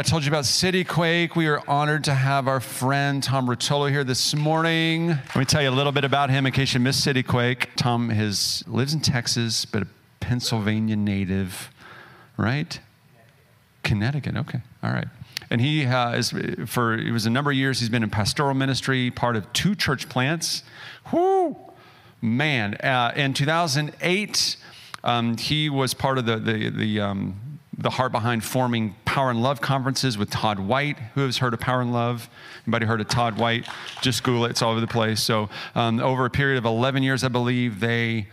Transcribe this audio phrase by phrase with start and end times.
[0.00, 1.36] I told you about City Quake.
[1.36, 5.08] We are honored to have our friend Tom Ruotolo here this morning.
[5.08, 7.68] Let me tell you a little bit about him in case you missed City Quake.
[7.76, 9.86] Tom has, lives in Texas, but a
[10.20, 11.70] Pennsylvania native,
[12.38, 12.80] right?
[13.82, 14.36] Connecticut.
[14.36, 14.60] Okay.
[14.82, 15.08] All right.
[15.50, 16.32] And he has,
[16.66, 19.74] for, it was a number of years, he's been in pastoral ministry, part of two
[19.74, 20.62] church plants.
[21.12, 21.56] Whoo!
[22.22, 22.74] Man.
[22.74, 24.56] Uh, in 2008,
[25.02, 29.42] um, he was part of the, the, the, um, the heart behind forming Power and
[29.42, 30.98] Love conferences with Todd White.
[31.14, 32.28] Who has heard of Power and Love?
[32.66, 33.66] Anybody heard of Todd White?
[34.02, 35.20] Just Google it; it's all over the place.
[35.20, 38.28] So, um, over a period of 11 years, I believe they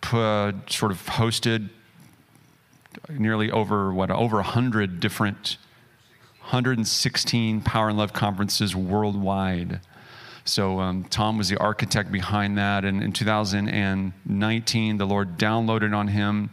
[0.00, 1.68] put, sort of hosted
[3.08, 5.56] nearly over what over 100 different
[6.40, 9.80] 116 Power and Love conferences worldwide.
[10.44, 16.08] So um, Tom was the architect behind that, and in 2019, the Lord downloaded on
[16.08, 16.50] him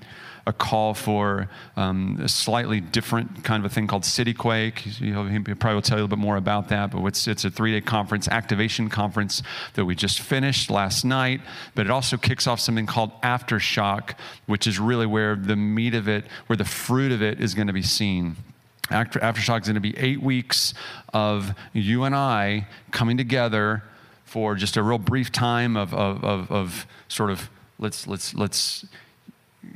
[0.47, 4.79] a call for um, a slightly different kind of a thing called City Quake.
[4.79, 7.51] He probably will tell you a little bit more about that, but it's, it's a
[7.51, 11.41] three day conference, activation conference that we just finished last night.
[11.75, 14.13] But it also kicks off something called Aftershock,
[14.45, 17.67] which is really where the meat of it, where the fruit of it is going
[17.67, 18.37] to be seen.
[18.89, 20.73] After, Aftershock is going to be eight weeks
[21.13, 23.83] of you and I coming together
[24.23, 28.85] for just a real brief time of, of, of, of sort of let's, let's, let's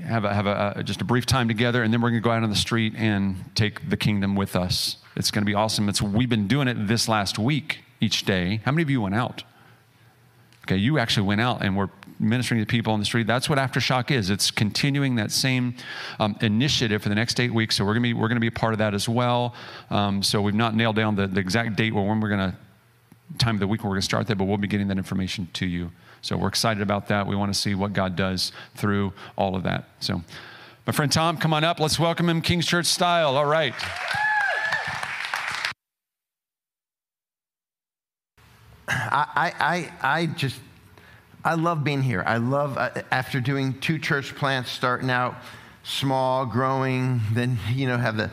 [0.03, 2.23] have, a, have a, a, just a brief time together, and then we're going to
[2.23, 4.97] go out on the street and take the kingdom with us.
[5.15, 5.89] It's going to be awesome.
[5.89, 8.61] It's, we've been doing it this last week each day.
[8.65, 9.43] How many of you went out?
[10.63, 13.25] Okay, you actually went out and were ministering to people on the street.
[13.25, 14.29] That's what Aftershock is.
[14.29, 15.75] It's continuing that same
[16.19, 17.75] um, initiative for the next eight weeks.
[17.75, 19.55] So we're going to be we're to be a part of that as well.
[19.89, 22.57] Um, so we've not nailed down the, the exact date or when we're going to
[23.37, 24.97] time of the week when we're going to start that, but we'll be getting that
[24.97, 25.91] information to you.
[26.21, 27.25] So we're excited about that.
[27.25, 29.89] We want to see what God does through all of that.
[29.99, 30.21] So,
[30.85, 31.79] my friend Tom, come on up.
[31.79, 33.37] Let's welcome him King's Church style.
[33.37, 33.73] All right.
[38.87, 40.59] I, I, I just,
[41.43, 42.23] I love being here.
[42.25, 45.35] I love, uh, after doing two church plants, starting out
[45.83, 48.29] small, growing, then, you know, have the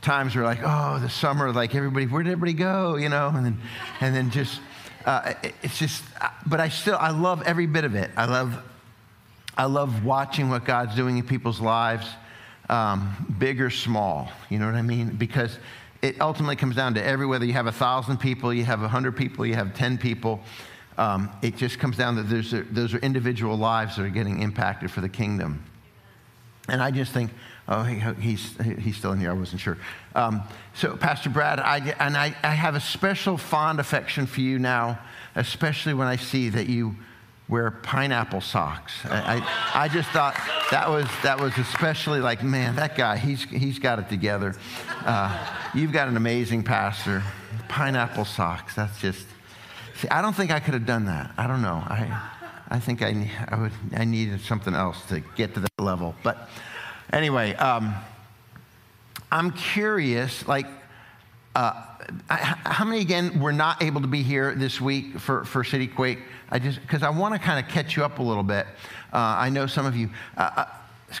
[0.00, 3.32] times where like, oh, the summer, like everybody, where did everybody go, you know?
[3.34, 3.60] And then,
[4.00, 4.60] and then just,
[5.08, 5.32] uh,
[5.62, 8.10] it's just, uh, but I still, I love every bit of it.
[8.14, 8.62] I love,
[9.56, 12.06] I love watching what God's doing in people's lives,
[12.68, 14.30] um, big or small.
[14.50, 15.16] You know what I mean?
[15.16, 15.58] Because
[16.02, 18.88] it ultimately comes down to every whether you have a thousand people, you have a
[18.88, 20.40] hundred people, you have ten people.
[20.98, 24.42] Um, it just comes down to those are, those are individual lives that are getting
[24.42, 25.64] impacted for the kingdom.
[26.68, 27.30] And I just think,
[27.68, 29.30] oh, he, he's, he's still in here.
[29.30, 29.78] I wasn't sure.
[30.14, 30.42] Um,
[30.74, 34.98] so, Pastor Brad, I, and I, I have a special fond affection for you now,
[35.36, 36.96] especially when I see that you
[37.48, 38.92] wear pineapple socks.
[39.04, 40.34] I, I, I, just thought
[40.70, 44.54] that was, that was especially like, man, that guy, he's, he's got it together.
[45.04, 47.22] Uh, you've got an amazing pastor.
[47.68, 49.26] Pineapple socks, that's just,
[49.96, 51.32] see, I don't think I could have done that.
[51.38, 51.82] I don't know.
[51.86, 52.30] I,
[52.68, 56.14] I think I, I, would, I needed something else to get to that level.
[56.22, 56.50] But
[57.12, 57.94] anyway, um,
[59.30, 60.66] I'm curious, like,
[61.54, 61.72] uh,
[62.28, 66.20] how many again were not able to be here this week for, for City Quake?
[66.50, 68.66] I just because I want to kind of catch you up a little bit.
[69.12, 70.10] Uh, I know some of you.
[70.36, 70.64] Uh, uh,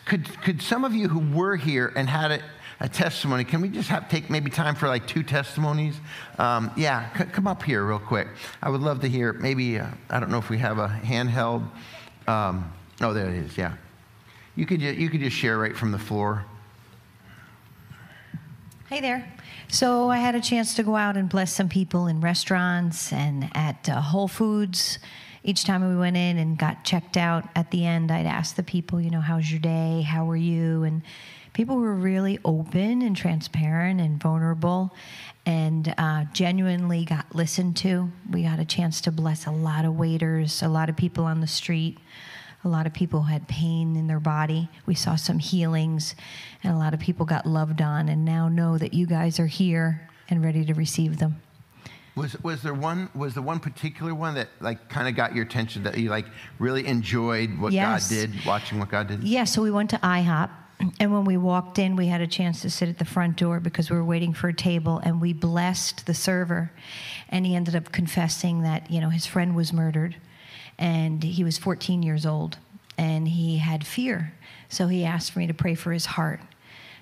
[0.04, 2.40] could could some of you who were here and had a,
[2.80, 3.44] a testimony?
[3.44, 5.96] Can we just have take maybe time for like two testimonies?
[6.38, 8.28] Um, yeah, c- come up here real quick.
[8.62, 9.32] I would love to hear.
[9.32, 11.68] Maybe uh, I don't know if we have a handheld.
[12.26, 13.58] Um, oh, there it is.
[13.58, 13.74] Yeah,
[14.58, 16.44] you could ju- you could just share right from the floor.
[18.88, 19.32] Hey there.
[19.68, 23.50] So I had a chance to go out and bless some people in restaurants and
[23.54, 24.98] at uh, Whole Foods.
[25.44, 28.64] Each time we went in and got checked out at the end, I'd ask the
[28.64, 30.02] people, you know, how's your day?
[30.02, 30.82] How are you?
[30.82, 31.02] And
[31.52, 34.92] people were really open and transparent and vulnerable
[35.46, 38.10] and uh, genuinely got listened to.
[38.32, 41.40] We got a chance to bless a lot of waiters, a lot of people on
[41.40, 41.98] the street.
[42.64, 44.68] A lot of people had pain in their body.
[44.84, 46.14] We saw some healings,
[46.62, 49.46] and a lot of people got loved on, and now know that you guys are
[49.46, 51.40] here and ready to receive them.
[52.16, 55.44] Was, was there one was the one particular one that like kind of got your
[55.44, 56.26] attention that you like
[56.58, 58.08] really enjoyed what yes.
[58.08, 59.22] God did watching what God did?
[59.22, 60.50] Yeah, so we went to IHOP
[61.00, 63.58] and when we walked in, we had a chance to sit at the front door
[63.58, 66.70] because we were waiting for a table, and we blessed the server.
[67.28, 70.16] And he ended up confessing that, you know, his friend was murdered
[70.78, 72.58] and he was 14 years old
[72.96, 74.34] and he had fear.
[74.68, 76.40] So he asked for me to pray for his heart.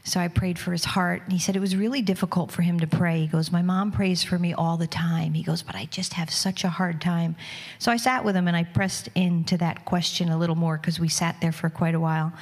[0.06, 1.22] So I prayed for his heart.
[1.24, 3.22] And he said it was really difficult for him to pray.
[3.22, 5.34] He goes, My mom prays for me all the time.
[5.34, 7.34] He goes, But I just have such a hard time.
[7.80, 11.00] So I sat with him and I pressed into that question a little more because
[11.00, 12.32] we sat there for quite a while.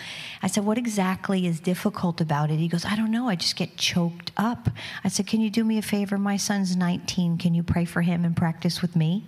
[0.43, 2.59] I said, What exactly is difficult about it?
[2.59, 3.31] He goes, I don't know.
[3.31, 4.69] I just get choked up.
[5.03, 6.19] I said, Can you do me a favor?
[6.19, 7.39] My son's 19.
[7.39, 9.25] Can you pray for him and practice with me?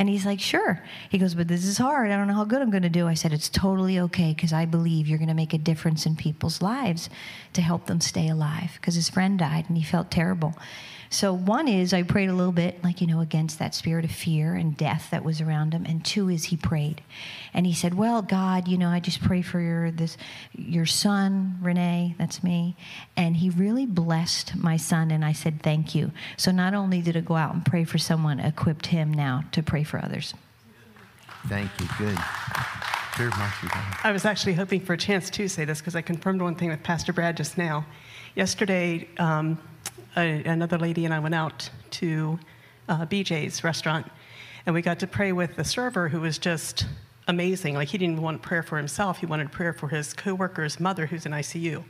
[0.00, 0.82] And he's like, Sure.
[1.10, 2.10] He goes, But this is hard.
[2.10, 3.06] I don't know how good I'm going to do.
[3.06, 6.16] I said, It's totally okay because I believe you're going to make a difference in
[6.16, 7.10] people's lives
[7.52, 10.56] to help them stay alive because his friend died and he felt terrible.
[11.12, 14.12] So, one is I prayed a little bit, like, you know, against that spirit of
[14.12, 15.84] fear and death that was around him.
[15.84, 17.02] And two is he prayed.
[17.52, 20.16] And he said, Well, God, you know, I just pray for your, this,
[20.54, 22.76] your son, Renee, that's me.
[23.16, 25.10] And he really blessed my son.
[25.10, 26.12] And I said, Thank you.
[26.36, 29.64] So, not only did I go out and pray for someone, equipped him now to
[29.64, 30.32] pray for others.
[31.48, 31.88] Thank you.
[31.98, 32.18] Good.
[33.16, 33.80] Sure, Marcy, go.
[34.04, 36.68] I was actually hoping for a chance to say this because I confirmed one thing
[36.68, 37.84] with Pastor Brad just now.
[38.36, 39.58] Yesterday, um,
[40.16, 42.38] a, another lady and I went out to
[42.88, 44.06] uh, BJ's restaurant,
[44.66, 46.86] and we got to pray with the server who was just
[47.28, 47.74] amazing.
[47.74, 51.26] Like he didn't want prayer for himself; he wanted prayer for his coworker's mother who's
[51.26, 51.84] in ICU.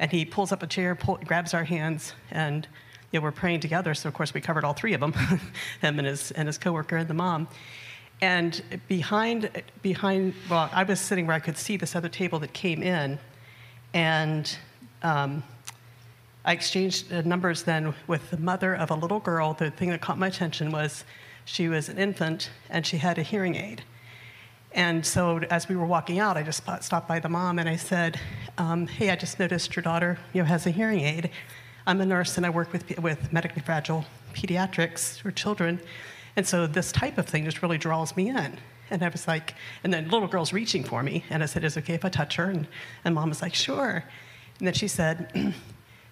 [0.00, 2.66] And he pulls up a chair, pull, grabs our hands, and
[3.12, 3.94] you know, we're praying together.
[3.94, 5.12] So of course we covered all three of them,
[5.80, 7.48] him and his and his coworker and the mom.
[8.20, 9.50] And behind,
[9.82, 13.18] behind, well, I was sitting where I could see this other table that came in,
[13.92, 14.56] and
[15.02, 15.42] um,
[16.44, 19.54] I exchanged numbers then with the mother of a little girl.
[19.54, 21.04] The thing that caught my attention was
[21.46, 23.82] she was an infant and she had a hearing aid.
[24.72, 27.76] And so as we were walking out, I just stopped by the mom and I
[27.76, 28.20] said,
[28.58, 31.30] um, "Hey, I just noticed your daughter, you know, has a hearing aid.
[31.86, 34.04] I'm a nurse and I work with with medically fragile
[34.34, 35.80] pediatrics or children,
[36.34, 38.58] and so this type of thing just really draws me in."
[38.90, 41.64] And I was like, and then the little girl's reaching for me, and I said,
[41.64, 42.66] "Is it okay if I touch her?" And,
[43.04, 44.04] and mom was like, "Sure."
[44.58, 45.54] And then she said,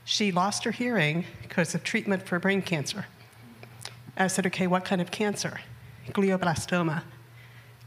[0.04, 3.06] "She lost her hearing because of treatment for brain cancer."
[4.16, 5.60] I said, "Okay, what kind of cancer?"
[6.10, 7.02] Glioblastoma.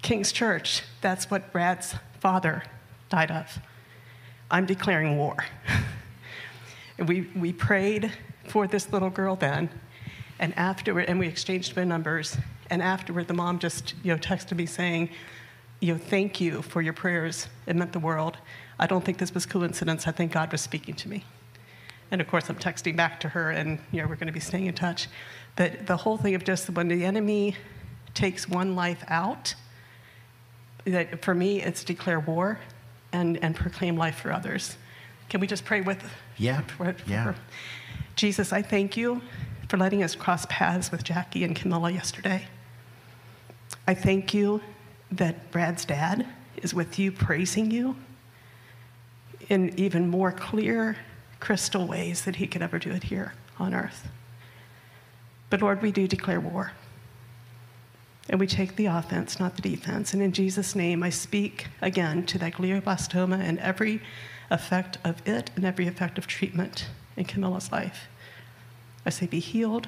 [0.01, 2.63] King's Church, that's what Brad's father
[3.09, 3.59] died of.
[4.51, 5.35] I'm declaring war.
[6.99, 8.11] we, we prayed
[8.47, 9.69] for this little girl then,
[10.39, 12.37] and afterward, and we exchanged phone numbers,
[12.69, 15.09] and afterward, the mom just, you know, texted me saying,
[15.79, 17.47] you know, thank you for your prayers.
[17.65, 18.37] It meant the world.
[18.79, 20.07] I don't think this was coincidence.
[20.07, 21.23] I think God was speaking to me.
[22.11, 24.39] And of course, I'm texting back to her, and you know, we're going to be
[24.39, 25.07] staying in touch.
[25.55, 27.55] But the whole thing of just when the enemy
[28.13, 29.55] takes one life out,
[30.85, 32.59] that for me, it's declare war
[33.11, 34.77] and, and proclaim life for others.
[35.29, 36.03] Can we just pray with?
[36.37, 37.33] Yeah, for- for yeah.
[38.15, 39.21] Jesus, I thank you
[39.67, 42.45] for letting us cross paths with Jackie and Camilla yesterday.
[43.87, 44.61] I thank you
[45.11, 46.27] that Brad's dad
[46.61, 47.95] is with you, praising you
[49.49, 50.97] in even more clear,
[51.39, 54.07] crystal ways that he could ever do it here on earth.
[55.49, 56.71] But Lord, we do declare war.
[58.27, 60.13] And we take the offense, not the defense.
[60.13, 64.01] And in Jesus' name, I speak again to that glioblastoma and every
[64.49, 66.87] effect of it and every effect of treatment
[67.17, 68.07] in Camilla's life.
[69.05, 69.87] I say, be healed,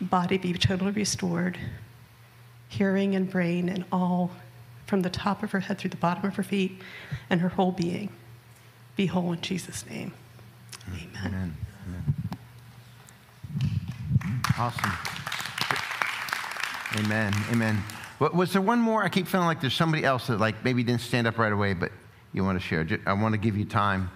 [0.00, 1.58] body be totally restored,
[2.68, 4.30] hearing and brain and all
[4.86, 6.80] from the top of her head through the bottom of her feet
[7.28, 8.10] and her whole being.
[8.98, 10.12] Be whole in Jesus' name.
[10.88, 11.06] Amen.
[11.24, 11.56] Amen.
[14.24, 14.40] Amen.
[14.58, 14.92] Awesome.
[16.96, 17.32] Amen.
[17.52, 17.80] Amen.
[18.18, 19.04] Was there one more?
[19.04, 21.74] I keep feeling like there's somebody else that like maybe didn't stand up right away,
[21.74, 21.92] but
[22.32, 22.84] you want to share.
[23.06, 24.10] I want to give you time.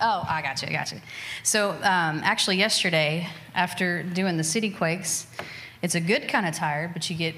[0.00, 1.00] Oh, I got you, I got you.
[1.44, 5.28] So um, actually, yesterday, after doing the city quakes,
[5.82, 7.36] it's a good kind of tired, but you get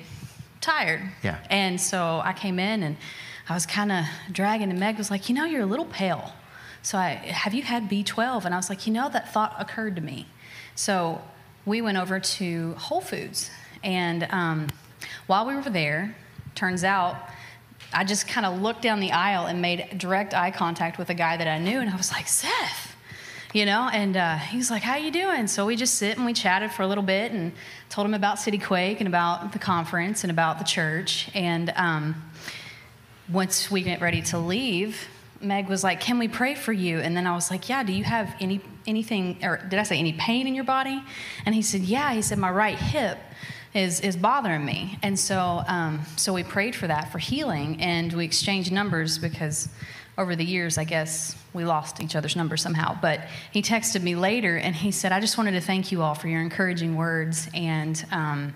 [0.62, 1.02] tired.
[1.22, 1.36] Yeah.
[1.50, 2.96] And so I came in and
[3.46, 6.32] I was kind of dragging, and Meg was like, "You know, you're a little pale."
[6.82, 8.44] So I, have you had B12?
[8.44, 10.26] And I was like, you know, that thought occurred to me.
[10.74, 11.20] So
[11.66, 13.50] we went over to Whole Foods,
[13.84, 14.68] and um,
[15.26, 16.16] while we were there,
[16.54, 17.16] turns out
[17.92, 21.14] I just kind of looked down the aisle and made direct eye contact with a
[21.14, 22.96] guy that I knew, and I was like, Seth,
[23.52, 26.24] you know, and uh, he was like, "How you doing?" So we just sit and
[26.24, 27.52] we chatted for a little bit, and
[27.88, 31.28] told him about City Quake and about the conference and about the church.
[31.34, 32.30] And um,
[33.30, 35.08] once we get ready to leave,
[35.40, 37.82] Meg was like, "Can we pray for you?" And then I was like, "Yeah.
[37.82, 41.02] Do you have any anything, or did I say any pain in your body?"
[41.46, 43.18] And he said, "Yeah." He said, "My right hip."
[43.72, 44.98] Is, is bothering me.
[45.00, 49.68] And so, um, so we prayed for that, for healing, and we exchanged numbers because
[50.18, 52.98] over the years, I guess we lost each other's numbers somehow.
[53.00, 53.20] But
[53.52, 56.28] he texted me later and he said, I just wanted to thank you all for
[56.28, 57.48] your encouraging words.
[57.54, 58.54] And um,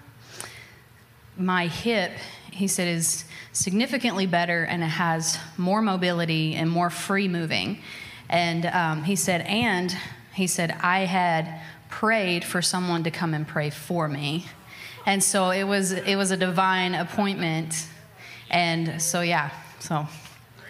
[1.37, 2.13] my hip,
[2.53, 3.25] he said, is
[3.55, 7.79] significantly better and it has more mobility and more free moving.
[8.29, 9.97] And um, he said, and
[10.35, 14.45] he said, I had prayed for someone to come and pray for me.
[15.07, 17.87] And so it was, it was a divine appointment.
[18.51, 20.09] And so, yeah, so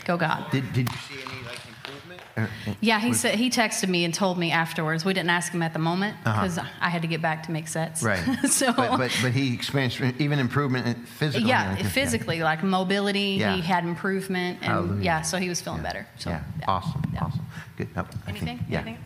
[0.04, 0.50] go God.
[0.50, 2.20] Did, did you see any like improvement?
[2.36, 2.48] Or-
[2.80, 5.04] Yeah, he said he texted me and told me afterwards.
[5.04, 7.68] We didn't ask him at the moment because I had to get back to make
[7.68, 8.04] sets.
[8.04, 8.32] Uh-huh.
[8.42, 8.50] Right.
[8.50, 11.48] so, but, but, but he experienced even improvement in physical.
[11.48, 11.90] yeah, healing.
[11.92, 13.54] physically, like mobility, Yeah.
[13.56, 15.02] he had improvement, and Hallelujah.
[15.02, 16.06] yeah, so he was feeling better.
[16.18, 16.42] So, yeah.
[16.66, 17.02] Awesome.
[17.12, 17.24] yeah.
[17.24, 17.46] Awesome.
[17.76, 17.94] Good.
[17.96, 18.66] No, I think- Anything?
[18.68, 18.80] yeah.
[18.80, 18.98] Anything?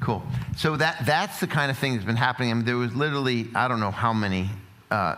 [0.00, 0.22] Cool.
[0.56, 2.50] So that that's the kind of thing that's been happening.
[2.50, 4.50] I mean, there was literally I don't know how many,
[4.90, 5.16] uh,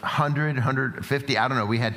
[0.00, 1.38] 100, 150.
[1.38, 1.66] I don't know.
[1.66, 1.94] We had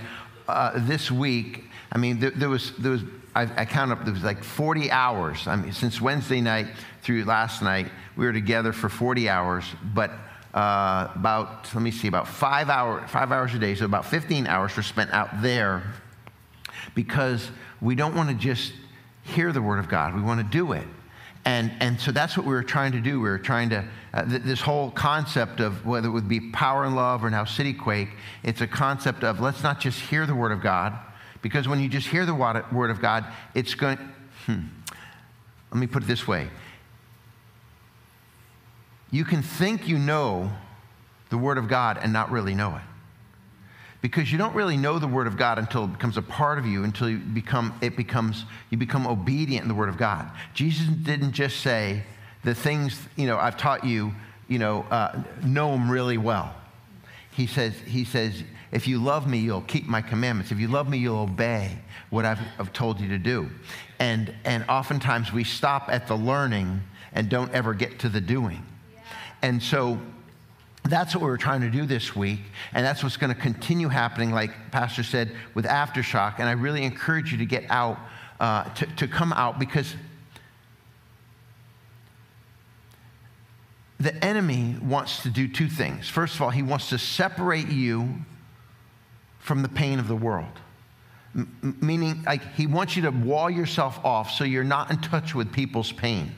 [0.48, 1.66] uh, this week.
[1.92, 3.04] I mean, there, there was there was
[3.36, 4.06] I, I counted up.
[4.06, 5.48] There was like 40 hours.
[5.48, 6.68] I mean, since Wednesday night
[7.02, 9.66] through last night, we were together for 40 hours.
[9.94, 10.12] But
[10.54, 13.76] uh, about let me see, about five hour five hours a day.
[13.76, 15.84] So about 15 hours were spent out there
[16.94, 17.50] because
[17.82, 18.74] we don't want to just
[19.24, 20.16] hear the word of God.
[20.16, 20.88] We want to do it.
[21.46, 23.22] And, and so that's what we were trying to do.
[23.22, 26.86] We were trying to, uh, th- this whole concept of whether it would be power
[26.86, 28.10] and love or now city quake,
[28.42, 30.98] it's a concept of let's not just hear the word of God,
[31.46, 33.24] because when you just hear the word of God,
[33.54, 34.00] it's going,
[34.48, 34.62] hmm,
[35.70, 36.48] let me put it this way.
[39.12, 40.52] You can think you know
[41.30, 42.82] the word of God and not really know it.
[44.02, 46.66] Because you don't really know the word of god until it becomes a part of
[46.66, 50.32] you until you become it becomes you become obedient in the word of god.
[50.56, 52.02] Jesus didn't just say
[52.44, 54.14] the things you know i've taught you
[54.48, 56.56] you know uh, know them really well
[57.36, 60.52] he says he says if you love me you'll keep my commandments.
[60.52, 61.78] If you love me you'll obey
[62.10, 63.50] what i've, I've told you to do.
[64.00, 66.82] And and oftentimes we stop at the learning
[67.14, 68.64] and don't ever get to the doing.
[69.42, 70.00] And so
[70.84, 72.42] that's what we are trying to do this week,
[72.74, 76.36] and that's what's going to continue happening, like Pastor said, with Aftershock.
[76.38, 77.98] And I really encourage you to get out,
[78.40, 79.96] uh, to, to come out, because
[84.00, 86.10] the enemy wants to do two things.
[86.10, 88.16] First of all, he wants to separate you
[89.40, 90.60] from the pain of the world.
[91.36, 95.34] M- meaning, like, he wants you to wall yourself off so you're not in touch
[95.34, 96.32] with people's pain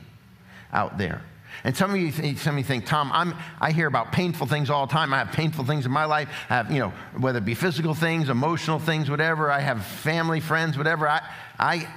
[0.72, 1.22] out there.
[1.64, 4.46] And some of you, think, some of you think, Tom, I'm, I hear about painful
[4.46, 5.12] things all the time.
[5.12, 6.28] I have painful things in my life.
[6.48, 9.50] I have, you know, whether it be physical things, emotional things, whatever.
[9.50, 11.08] I have family, friends, whatever.
[11.08, 11.22] I,
[11.58, 11.88] I,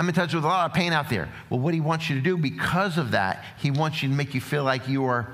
[0.00, 1.28] I'm in touch with a lot of pain out there.
[1.50, 4.32] Well, what he wants you to do because of that, he wants you to make
[4.32, 5.28] you feel like you are,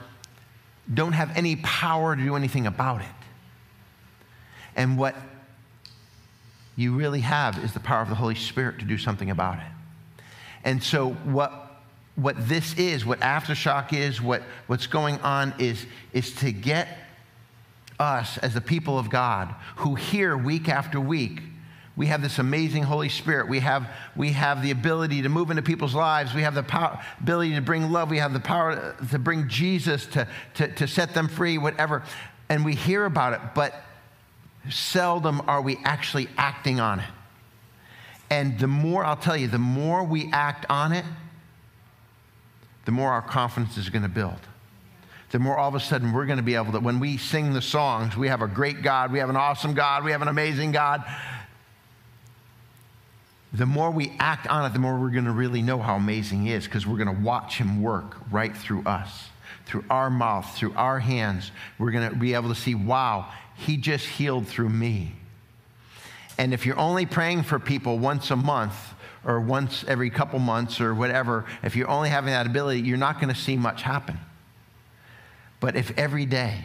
[0.92, 3.06] don't have any power to do anything about it.
[4.74, 5.14] And what
[6.74, 10.24] you really have is the power of the Holy Spirit to do something about it.
[10.64, 11.80] And so, what
[12.16, 16.88] what this is, what aftershock is, what, what's going on is, is to get
[18.00, 21.40] us as the people of God who hear week after week.
[21.96, 23.48] We have this amazing Holy Spirit.
[23.48, 26.34] We have, we have the ability to move into people's lives.
[26.34, 28.10] We have the power, ability to bring love.
[28.10, 32.02] We have the power to bring Jesus, to, to, to set them free, whatever.
[32.50, 33.74] And we hear about it, but
[34.70, 37.08] seldom are we actually acting on it.
[38.28, 41.04] And the more, I'll tell you, the more we act on it,
[42.84, 44.38] the more our confidence is going to build.
[45.30, 47.52] The more all of a sudden we're going to be able to, when we sing
[47.52, 50.28] the songs, we have a great God, we have an awesome God, we have an
[50.28, 51.04] amazing God.
[53.56, 56.42] The more we act on it, the more we're going to really know how amazing
[56.42, 59.28] He is because we're going to watch Him work right through us,
[59.64, 61.50] through our mouth, through our hands.
[61.78, 65.12] We're going to be able to see, wow, He just healed through me.
[66.36, 68.74] And if you're only praying for people once a month,
[69.24, 73.20] or once every couple months or whatever, if you're only having that ability, you're not
[73.20, 74.18] going to see much happen.
[75.58, 76.64] But if every day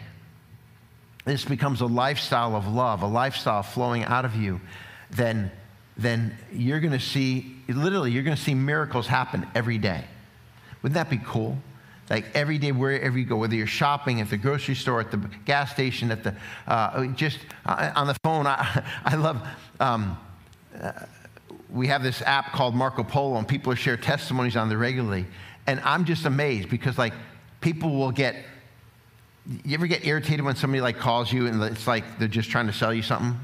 [1.24, 4.60] this becomes a lifestyle of love, a lifestyle flowing out of you,
[5.10, 5.50] then,
[6.02, 10.04] then you're going to see, literally, you're going to see miracles happen every day.
[10.82, 11.56] Wouldn't that be cool?
[12.10, 15.18] Like every day, wherever you go, whether you're shopping at the grocery store, at the
[15.44, 16.34] gas station, at the,
[16.66, 18.46] uh, just uh, on the phone.
[18.46, 19.46] I, I love,
[19.80, 20.18] um,
[20.80, 20.92] uh,
[21.70, 25.26] we have this app called Marco Polo, and people share testimonies on there regularly.
[25.66, 27.14] And I'm just amazed because, like,
[27.60, 28.36] people will get.
[29.64, 32.68] You ever get irritated when somebody like calls you and it's like they're just trying
[32.68, 33.36] to sell you something,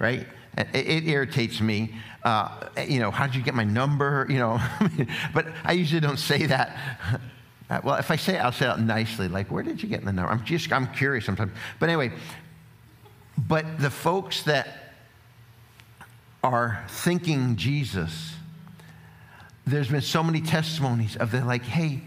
[0.00, 0.26] right?
[0.58, 1.94] It, it irritates me.
[2.24, 4.26] Uh, you know, how did you get my number?
[4.30, 4.60] You know,
[5.34, 6.76] but I usually don't say that.
[7.70, 10.02] Uh, well, if I say it, I'll say it nicely, like, where did you get
[10.02, 10.32] the number?
[10.32, 11.52] I'm just, I'm curious sometimes.
[11.78, 12.12] But anyway,
[13.36, 14.94] but the folks that
[16.42, 18.34] are thinking Jesus,
[19.66, 22.00] there's been so many testimonies of they're like, hey,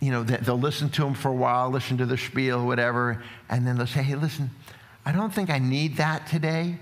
[0.00, 3.66] you know, they'll listen to him for a while, listen to the spiel, whatever, and
[3.66, 4.50] then they'll say, hey, listen,
[5.06, 6.76] I don't think I need that today,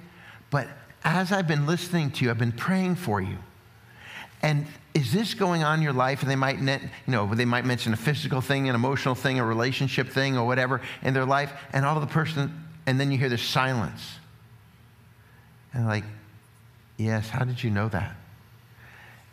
[0.50, 0.66] but
[1.04, 3.38] as I've been listening to you, I've been praying for you.
[4.42, 6.22] And is this going on in your life?
[6.22, 9.44] And they might, you know, they might mention a physical thing, an emotional thing, a
[9.44, 11.52] relationship thing, or whatever in their life.
[11.72, 14.16] And all of the person, and then you hear this silence.
[15.72, 16.04] And like,
[16.96, 18.16] yes, how did you know that?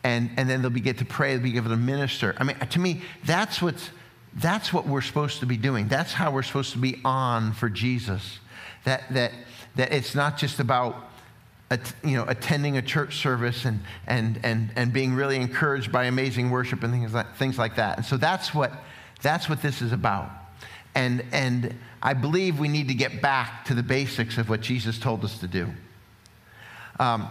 [0.03, 2.35] And, and then they'll be get to pray, they'll be given to minister.
[2.37, 3.89] I mean, to me, that's what's
[4.35, 5.87] that's what we're supposed to be doing.
[5.87, 8.39] That's how we're supposed to be on for Jesus.
[8.85, 9.33] That that
[9.75, 11.08] that it's not just about
[12.03, 16.49] you know, attending a church service and, and, and, and being really encouraged by amazing
[16.49, 17.97] worship and things like, things like that.
[17.97, 18.71] And so that's what,
[19.21, 20.31] that's what this is about.
[20.95, 24.97] And, and I believe we need to get back to the basics of what Jesus
[24.97, 25.69] told us to do.
[26.99, 27.29] Um,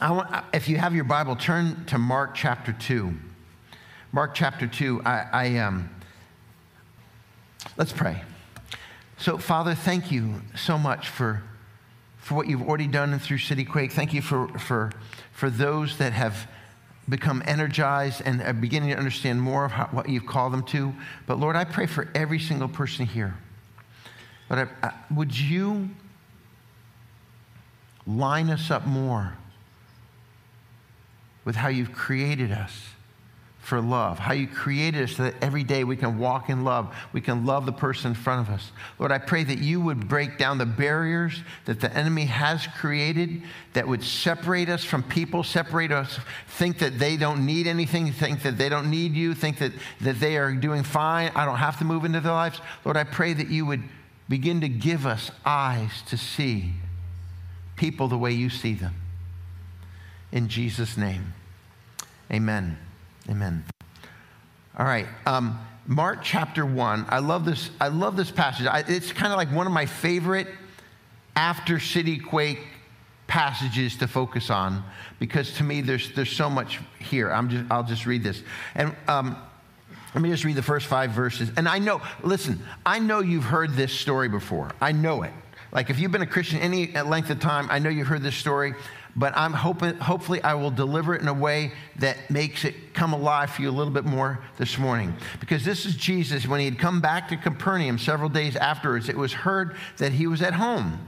[0.00, 3.12] I want, if you have your Bible, turn to Mark chapter 2.
[4.12, 5.90] Mark chapter 2, I, I um,
[7.76, 8.22] let's pray.
[9.18, 11.42] So, Father, thank you so much for
[12.30, 13.90] for what you've already done through CityQuake.
[13.90, 14.92] Thank you for, for,
[15.32, 16.46] for those that have
[17.08, 20.94] become energized and are beginning to understand more of how, what you've called them to.
[21.26, 23.36] But Lord, I pray for every single person here.
[24.48, 25.90] But I, I, would you
[28.06, 29.34] line us up more
[31.44, 32.90] with how you've created us?
[33.70, 36.92] For love, how you created us so that every day we can walk in love.
[37.12, 38.72] We can love the person in front of us.
[38.98, 43.42] Lord, I pray that you would break down the barriers that the enemy has created
[43.74, 48.42] that would separate us from people, separate us, think that they don't need anything, think
[48.42, 51.30] that they don't need you, think that, that they are doing fine.
[51.36, 52.60] I don't have to move into their lives.
[52.84, 53.84] Lord, I pray that you would
[54.28, 56.72] begin to give us eyes to see
[57.76, 58.94] people the way you see them.
[60.32, 61.34] In Jesus' name,
[62.32, 62.76] amen.
[63.30, 63.64] Amen.
[64.76, 65.06] All right.
[65.24, 67.06] Um, Mark chapter 1.
[67.08, 68.66] I love this, I love this passage.
[68.66, 70.48] I, it's kind of like one of my favorite
[71.36, 72.58] after city quake
[73.28, 74.82] passages to focus on
[75.20, 77.30] because to me there's, there's so much here.
[77.30, 78.42] I'm just, I'll just read this.
[78.74, 79.36] And um,
[80.12, 81.52] let me just read the first five verses.
[81.56, 84.72] And I know, listen, I know you've heard this story before.
[84.80, 85.32] I know it.
[85.70, 88.34] Like if you've been a Christian any length of time, I know you've heard this
[88.34, 88.74] story
[89.16, 93.12] but I'm hoping, hopefully, I will deliver it in a way that makes it come
[93.12, 95.14] alive for you a little bit more this morning.
[95.40, 96.46] Because this is Jesus.
[96.46, 100.26] When he had come back to Capernaum several days afterwards, it was heard that he
[100.26, 100.98] was at home.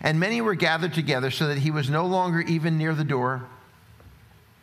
[0.00, 3.46] And many were gathered together so that he was no longer even near the door.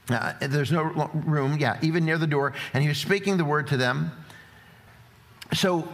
[0.10, 2.54] Uh, there's no room, yeah, even near the door.
[2.73, 4.12] And he was speaking the word to them.
[5.54, 5.88] So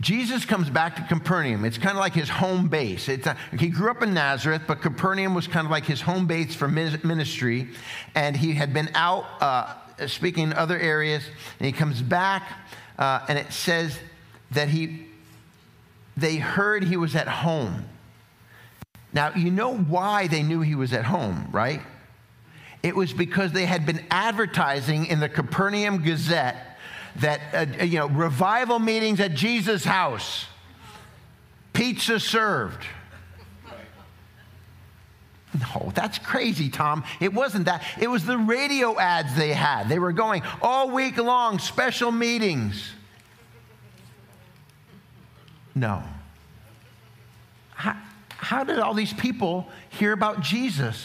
[0.00, 1.64] Jesus comes back to Capernaum.
[1.66, 3.08] It's kind of like his home base.
[3.08, 6.54] A, he grew up in Nazareth, but Capernaum was kind of like his home base
[6.54, 7.68] for ministry.
[8.14, 9.74] And he had been out uh,
[10.06, 11.22] speaking in other areas,
[11.58, 12.50] and he comes back,
[12.98, 13.98] uh, and it says
[14.52, 15.06] that he,
[16.16, 17.84] they heard he was at home.
[19.12, 21.82] Now, you know why they knew he was at home, right?
[22.82, 26.69] It was because they had been advertising in the Capernaum Gazette
[27.16, 27.40] that,
[27.80, 30.46] uh, you know, revival meetings at Jesus' house,
[31.72, 32.84] pizza served.
[35.58, 37.02] No, that's crazy, Tom.
[37.18, 37.82] It wasn't that.
[38.00, 39.88] It was the radio ads they had.
[39.88, 42.92] They were going all week long, special meetings.
[45.74, 46.02] No.
[47.74, 47.96] How,
[48.28, 51.04] how did all these people hear about Jesus?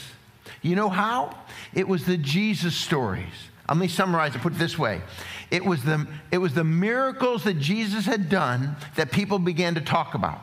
[0.61, 1.35] You know how?
[1.73, 3.49] It was the Jesus stories.
[3.67, 5.01] Let me summarize it, put it this way.
[5.49, 9.81] It was, the, it was the miracles that Jesus had done that people began to
[9.81, 10.41] talk about.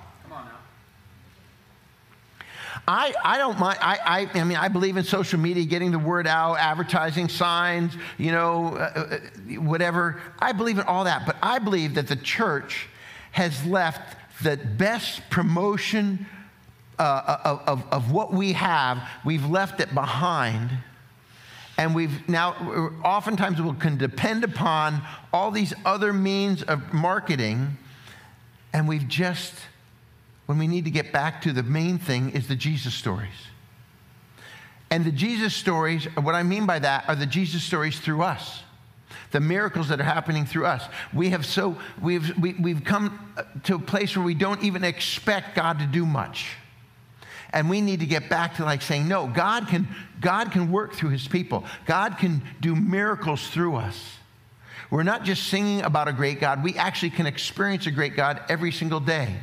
[2.89, 3.79] I, I don't mind.
[3.81, 7.93] I, I, I mean, I believe in social media, getting the word out, advertising signs,
[8.19, 9.19] you know, uh, uh,
[9.61, 10.21] whatever.
[10.41, 11.25] I believe in all that.
[11.25, 12.89] But I believe that the church
[13.31, 16.27] has left the best promotion
[16.99, 20.71] uh, of, of, of what we have, we've left it behind
[21.79, 22.53] and we've now
[23.05, 27.79] oftentimes we can depend upon all these other means of marketing.
[28.73, 29.55] And we've just
[30.47, 33.31] when we need to get back to the main thing is the jesus stories.
[34.91, 38.63] And the jesus stories what i mean by that are the jesus stories through us.
[39.31, 40.85] The miracles that are happening through us.
[41.15, 44.63] We have so we've we, have we have come to a place where we don't
[44.63, 46.57] even expect god to do much
[47.53, 49.87] and we need to get back to like saying, no, God can,
[50.21, 51.65] God can work through his people.
[51.87, 54.17] God can do miracles through us.
[54.91, 56.63] We're not just singing about a great God.
[56.63, 59.37] We actually can experience a great God every single day.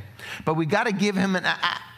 [0.46, 1.46] But we got to give him an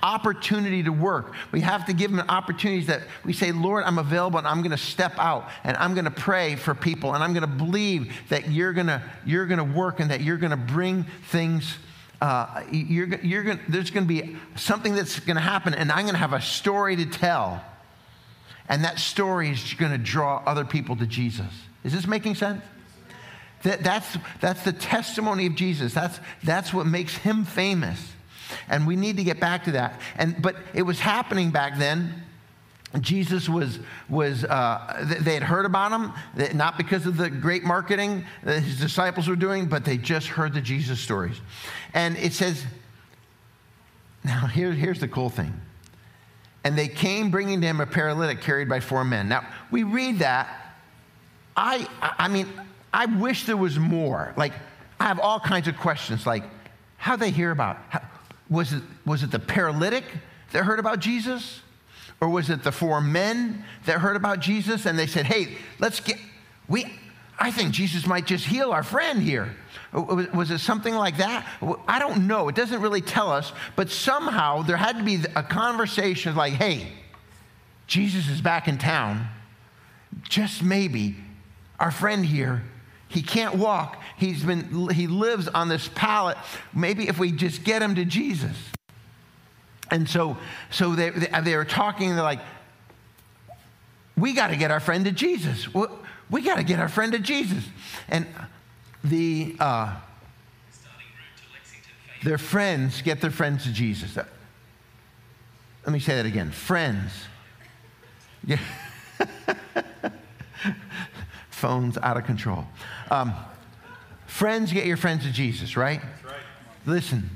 [0.01, 1.33] opportunity to work.
[1.51, 4.71] We have to give him opportunities that we say, Lord, I'm available and I'm going
[4.71, 8.13] to step out and I'm going to pray for people and I'm going to believe
[8.29, 11.77] that you're going to, you're going to work and that you're going to bring things
[12.21, 16.03] uh, you're, you're gonna, there's going to be something that's going to happen, and I'm
[16.03, 17.63] going to have a story to tell.
[18.69, 21.51] And that story is going to draw other people to Jesus.
[21.83, 22.63] Is this making sense?
[23.63, 25.93] That, that's, that's the testimony of Jesus.
[25.93, 27.99] That's, that's what makes him famous.
[28.69, 29.99] And we need to get back to that.
[30.17, 32.23] And, but it was happening back then.
[32.99, 38.25] Jesus was, was uh, they had heard about him, not because of the great marketing
[38.43, 41.39] that his disciples were doing, but they just heard the Jesus stories.
[41.93, 42.65] And it says,
[44.25, 45.53] now here, here's the cool thing.
[46.63, 49.29] And they came bringing to him a paralytic carried by four men.
[49.29, 50.75] Now, we read that.
[51.55, 52.47] I, I mean,
[52.93, 54.33] I wish there was more.
[54.35, 54.53] Like,
[54.99, 56.43] I have all kinds of questions, like,
[56.97, 57.77] how they hear about?
[57.89, 58.01] How,
[58.49, 60.03] was, it, was it the paralytic
[60.51, 61.61] that heard about Jesus?
[62.21, 65.99] Or was it the four men that heard about Jesus and they said, hey, let's
[65.99, 66.17] get,
[66.69, 66.85] we,
[67.39, 69.55] I think Jesus might just heal our friend here.
[69.91, 71.45] Was it something like that?
[71.87, 72.47] I don't know.
[72.47, 76.87] It doesn't really tell us, but somehow there had to be a conversation like, hey,
[77.87, 79.27] Jesus is back in town.
[80.23, 81.15] Just maybe
[81.79, 82.63] our friend here
[83.11, 84.01] he can't walk.
[84.15, 86.37] He's been, he lives on this pallet.
[86.73, 88.55] Maybe if we just get him to Jesus.
[89.91, 90.37] And so,
[90.69, 92.39] so they, they were talking, they're like,
[94.17, 95.71] we got to get our friend to Jesus.
[95.73, 95.85] We,
[96.29, 97.63] we got to get our friend to Jesus.
[98.07, 98.25] And
[99.03, 99.95] the, uh,
[102.23, 104.15] their friends get their friends to Jesus.
[104.15, 104.27] Let
[105.91, 106.51] me say that again.
[106.51, 107.11] Friends.
[108.45, 108.59] Yeah.
[111.49, 112.65] Phones out of control.
[113.09, 113.33] Um,
[114.25, 116.01] friends get your friends to Jesus, right?
[116.23, 116.35] right.
[116.85, 117.29] Listen,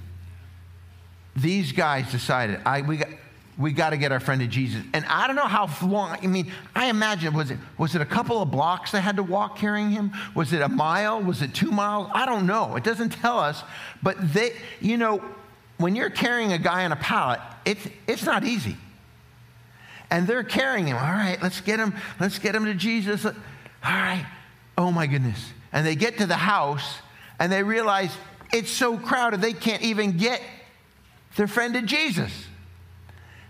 [1.36, 3.10] these guys decided, I, we got,
[3.58, 4.82] we got to get our friend to Jesus.
[4.94, 8.06] And I don't know how long, I mean, I imagine, was it, was it a
[8.06, 10.12] couple of blocks they had to walk carrying him?
[10.34, 11.22] Was it a mile?
[11.22, 12.10] Was it two miles?
[12.14, 12.76] I don't know.
[12.76, 13.64] It doesn't tell us.
[14.04, 15.24] But they, you know,
[15.78, 18.76] when you're carrying a guy on a pallet, it's, it's not easy.
[20.10, 20.98] And they're carrying him.
[20.98, 23.26] All right, let's get him, let's get him to Jesus.
[23.26, 23.34] All
[23.84, 24.26] right.
[24.78, 25.52] Oh my goodness.
[25.72, 27.00] And they get to the house
[27.40, 28.12] and they realize
[28.54, 30.42] it's so crowded they can't even get
[31.36, 32.32] their friend to Jesus.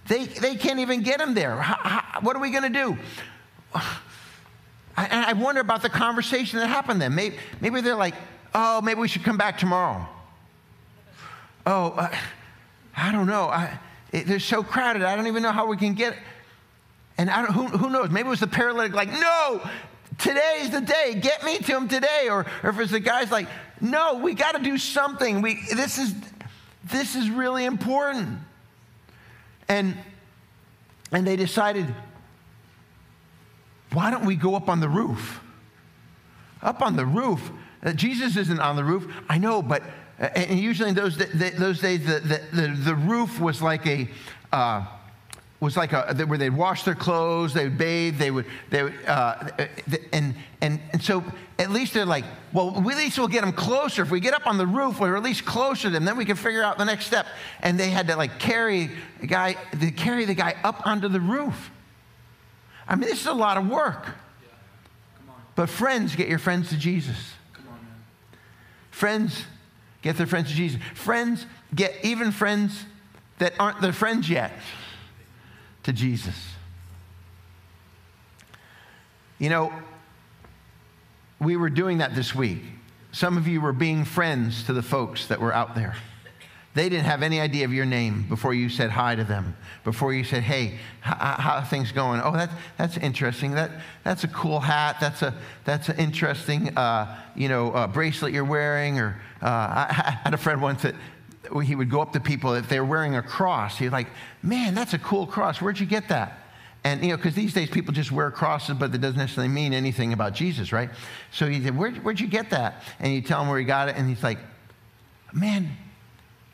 [0.07, 1.55] They, they can't even get him there.
[1.55, 2.97] How, how, what are we going to do?
[4.97, 7.13] I, I wonder about the conversation that happened then.
[7.15, 8.15] Maybe, maybe they're like,
[8.53, 10.07] oh, maybe we should come back tomorrow.
[11.65, 12.15] Oh, uh,
[12.95, 13.47] I don't know.
[13.49, 13.77] I,
[14.13, 15.03] it, they're so crowded.
[15.03, 16.15] I don't even know how we can get.
[17.17, 18.09] And I don't, who, who knows?
[18.09, 19.61] Maybe it was the paralytic, like, no,
[20.17, 21.15] today's the day.
[21.19, 22.27] Get me to him today.
[22.29, 23.47] Or, or if it's the guy's like,
[23.81, 25.41] no, we got to do something.
[25.41, 26.13] We, this, is,
[26.85, 28.39] this is really important.
[29.67, 29.97] And,
[31.11, 31.93] and they decided,
[33.91, 35.41] why don't we go up on the roof?
[36.61, 37.51] Up on the roof.
[37.83, 39.11] Uh, Jesus isn't on the roof.
[39.29, 39.83] I know, but
[40.19, 44.07] uh, and usually in those, those days, the, the, the, the roof was like a,
[44.51, 44.85] uh,
[45.59, 48.93] was like a, where they'd wash their clothes, they would bathe, they would, they would
[49.07, 49.51] uh,
[50.11, 51.23] and, and, and so
[51.57, 54.01] at least they're like, well, at least we'll get them closer.
[54.01, 56.25] If we get up on the roof, we're at least closer to them, then we
[56.25, 57.25] can figure out the next step.
[57.61, 58.91] And they had to like carry
[59.21, 61.71] the guy, they carry the guy up onto the roof.
[62.87, 64.07] I mean, this is a lot of work.
[65.55, 67.33] But friends, get your friends to Jesus.
[67.55, 67.79] On,
[68.91, 69.45] friends,
[70.01, 70.81] get their friends to Jesus.
[70.93, 72.83] Friends, get even friends
[73.39, 74.51] that aren't their friends yet
[75.85, 76.35] to Jesus.
[79.37, 79.71] You know,
[81.39, 82.59] we were doing that this week.
[83.11, 85.95] Some of you were being friends to the folks that were out there.
[86.73, 90.11] They didn't have any idea of your name before you said hi to them, before
[90.11, 92.19] you said, hey, how, how are things going?
[92.21, 93.51] Oh, that, that's interesting.
[93.51, 93.71] That,
[94.03, 94.97] that's a cool hat.
[94.99, 98.99] That's, a, that's an interesting, uh, you know, uh, bracelet you're wearing.
[98.99, 100.95] Or uh, I, I, had a friend once that
[101.63, 103.77] he would go up to people if they were wearing a cross.
[103.77, 104.07] He'd like,
[104.43, 105.61] man, that's a cool cross.
[105.61, 106.39] Where'd you get that?
[106.83, 109.73] And, you know, because these days people just wear crosses, but that doesn't necessarily mean
[109.73, 110.89] anything about Jesus, right?
[111.31, 112.83] So he said, Where, Where'd you get that?
[112.99, 114.37] And you tell him where he got it, and he's like,
[115.33, 115.71] Man,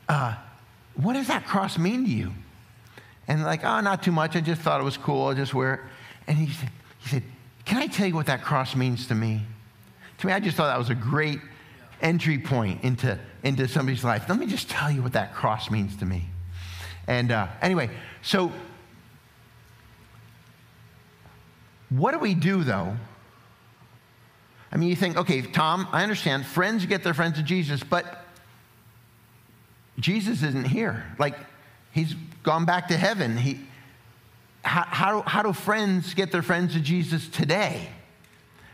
[0.08, 0.36] uh,
[0.94, 2.32] what does that cross mean to you?
[3.28, 4.36] And like, oh, not too much.
[4.36, 5.28] I just thought it was cool.
[5.28, 5.80] I just wear it.
[6.26, 7.22] And he said, he said,
[7.64, 9.42] Can I tell you what that cross means to me?
[10.18, 11.40] To me, I just thought that was a great
[12.02, 14.28] entry point into, into somebody's life.
[14.28, 16.26] Let me just tell you what that cross means to me.
[17.06, 17.90] And uh, anyway,
[18.22, 18.52] so
[21.90, 22.96] what do we do though?
[24.70, 28.24] I mean, you think, okay, Tom, I understand friends get their friends to Jesus, but
[29.98, 31.04] Jesus isn't here.
[31.18, 31.36] Like,
[31.92, 33.36] he's gone back to heaven.
[33.36, 33.60] He,
[34.62, 37.88] how, how, how do friends get their friends to Jesus today?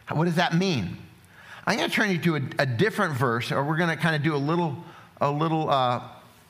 [0.08, 0.96] What does that mean?
[1.68, 4.16] I'm going to turn you to a, a different verse, or we're going to kind
[4.16, 4.74] of do a little,
[5.20, 6.02] a little, uh,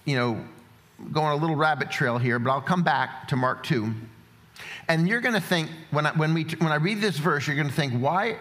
[0.05, 0.45] you know,
[1.11, 3.93] go on a little rabbit trail here, but I'll come back to Mark 2.
[4.87, 7.57] And you're going to think, when I, when, we, when I read this verse, you're
[7.57, 8.39] going to think, why,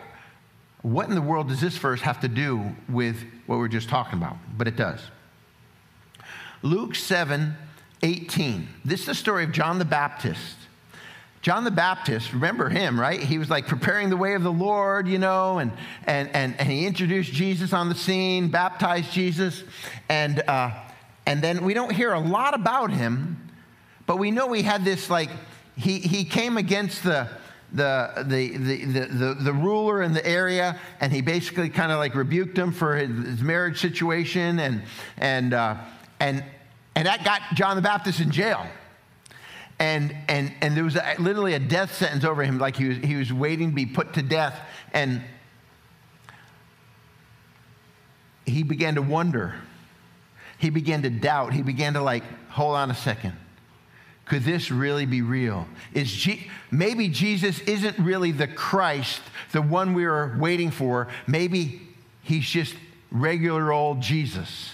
[0.83, 4.19] what in the world does this verse have to do with what we're just talking
[4.19, 4.37] about?
[4.55, 5.01] But it does.
[6.61, 7.55] Luke 7
[8.03, 8.67] 18.
[8.85, 10.57] This is the story of John the Baptist.
[11.41, 13.19] John the Baptist, remember him, right?
[13.19, 15.71] He was like preparing the way of the Lord, you know, and,
[16.05, 19.63] and, and, and he introduced Jesus on the scene, baptized Jesus.
[20.09, 20.71] And, uh,
[21.25, 23.49] and then we don't hear a lot about him,
[24.05, 25.29] but we know he had this like,
[25.75, 27.29] he, he came against the,
[27.71, 32.15] the, the, the, the, the, ruler in the area, and he basically kind of like
[32.15, 34.81] rebuked him for his, his marriage situation, and,
[35.17, 35.75] and, uh,
[36.19, 36.43] and,
[36.95, 38.65] and that got John the Baptist in jail.
[39.79, 42.97] And, and, and there was a, literally a death sentence over him, like he was,
[42.97, 44.59] he was waiting to be put to death.
[44.91, 45.21] And
[48.45, 49.55] he began to wonder.
[50.57, 51.53] He began to doubt.
[51.53, 53.33] He began to, like, hold on a second.
[54.25, 55.67] Could this really be real?
[55.93, 61.07] Is G- maybe Jesus isn't really the Christ, the one we were waiting for.
[61.27, 61.87] Maybe
[62.23, 62.75] he's just
[63.11, 64.73] regular old Jesus.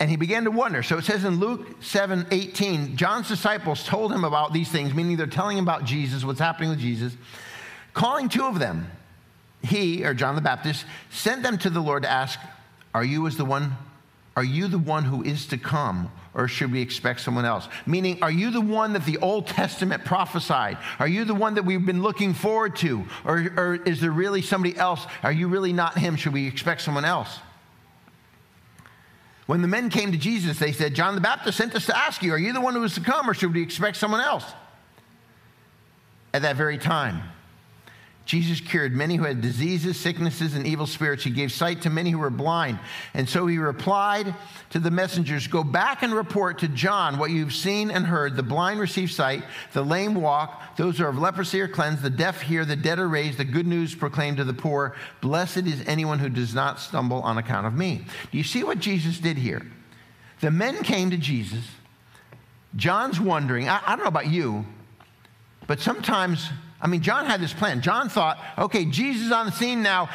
[0.00, 0.82] And he began to wonder.
[0.82, 5.18] So it says in Luke 7 18, John's disciples told him about these things, meaning
[5.18, 7.14] they're telling him about Jesus, what's happening with Jesus.
[7.92, 8.90] Calling two of them,
[9.62, 12.40] he, or John the Baptist, sent them to the Lord to ask,
[12.94, 13.76] Are you as the one?
[14.36, 17.68] Are you the one who is to come, or should we expect someone else?
[17.84, 20.78] Meaning, are you the one that the Old Testament prophesied?
[20.98, 23.04] Are you the one that we've been looking forward to?
[23.26, 25.04] Or, or is there really somebody else?
[25.22, 26.16] Are you really not him?
[26.16, 27.40] Should we expect someone else?
[29.50, 32.22] When the men came to Jesus, they said, John the Baptist sent us to ask
[32.22, 34.44] you, Are you the one who is to come, or should we expect someone else?
[36.32, 37.20] At that very time,
[38.30, 41.24] Jesus cured many who had diseases, sicknesses, and evil spirits.
[41.24, 42.78] He gave sight to many who were blind.
[43.12, 44.32] And so he replied
[44.70, 48.36] to the messengers Go back and report to John what you've seen and heard.
[48.36, 52.40] The blind receive sight, the lame walk, those who have leprosy are cleansed, the deaf
[52.40, 54.94] hear, the dead are raised, the good news proclaimed to the poor.
[55.20, 58.04] Blessed is anyone who does not stumble on account of me.
[58.30, 59.66] Do you see what Jesus did here?
[60.38, 61.64] The men came to Jesus.
[62.76, 64.66] John's wondering, I, I don't know about you,
[65.66, 66.48] but sometimes
[66.82, 67.82] I mean, John had this plan.
[67.82, 70.08] John thought, okay, Jesus is on the scene now.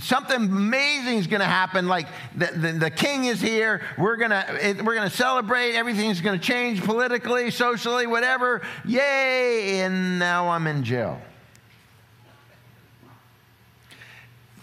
[0.00, 1.88] Something amazing is going to happen.
[1.88, 2.06] Like
[2.36, 3.80] the, the, the, king is here.
[3.96, 5.74] We're going to we're going to celebrate.
[5.74, 8.60] Everything's going to change politically, socially, whatever.
[8.84, 9.80] Yay!
[9.80, 11.18] And now I'm in jail.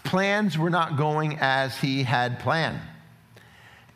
[0.04, 2.78] Plans were not going as he had planned.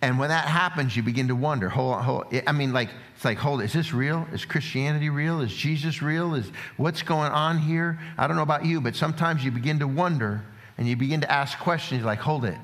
[0.03, 2.35] And when that happens, you begin to wonder, hold on, hold.
[2.47, 4.27] I mean, like, it's like, hold, is this real?
[4.33, 5.43] Is Christianity real?
[5.43, 6.35] Is Jesus real?
[6.35, 7.99] Is what's going on here?
[8.17, 10.43] I don't know about you, but sometimes you begin to wonder
[10.79, 12.57] and you begin to ask questions like, hold it.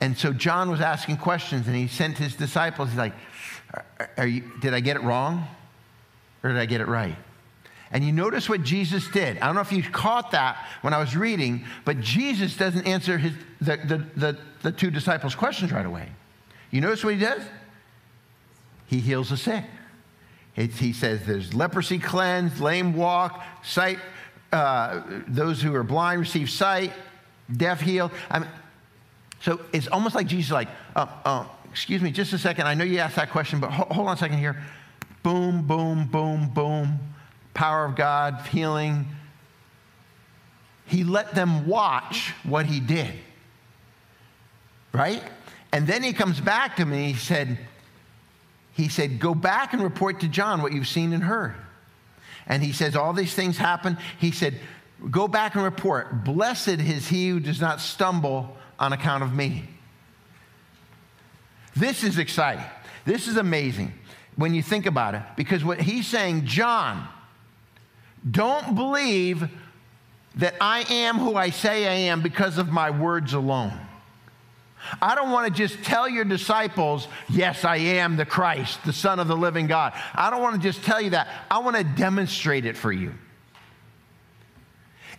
[0.00, 3.12] And so John was asking questions and he sent his disciples, he's like,
[3.74, 5.46] are, are you, did I get it wrong?
[6.42, 7.14] Or did I get it right?
[7.92, 9.38] And you notice what Jesus did.
[9.38, 13.18] I don't know if you caught that when I was reading, but Jesus doesn't answer
[13.18, 16.08] his, the, the, the, the two disciples' questions right away.
[16.70, 17.42] You notice what he does?
[18.92, 19.64] he heals the sick.
[20.54, 23.98] It, he says there's leprosy cleansed, lame walk, sight,
[24.52, 26.92] uh, those who are blind receive sight,
[27.56, 28.10] deaf healed.
[28.30, 28.50] I mean,
[29.40, 32.66] so it's almost like Jesus, like, uh, uh, excuse me, just a second.
[32.66, 34.62] I know you asked that question, but ho- hold on a second here.
[35.22, 36.98] Boom, boom, boom, boom.
[37.54, 39.06] Power of God, healing.
[40.86, 43.12] He let them watch what he did.
[44.92, 45.22] Right?
[45.72, 47.12] And then he comes back to me.
[47.12, 47.58] He said,
[48.72, 51.54] he said, Go back and report to John what you've seen and heard.
[52.46, 53.96] And he says, All these things happen.
[54.18, 54.58] He said,
[55.10, 56.24] Go back and report.
[56.24, 59.64] Blessed is he who does not stumble on account of me.
[61.74, 62.64] This is exciting.
[63.04, 63.92] This is amazing
[64.36, 67.06] when you think about it, because what he's saying, John,
[68.28, 69.48] don't believe
[70.36, 73.78] that I am who I say I am because of my words alone.
[75.00, 79.20] I don't want to just tell your disciples, yes, I am the Christ, the Son
[79.20, 79.92] of the living God.
[80.14, 81.28] I don't want to just tell you that.
[81.50, 83.14] I want to demonstrate it for you.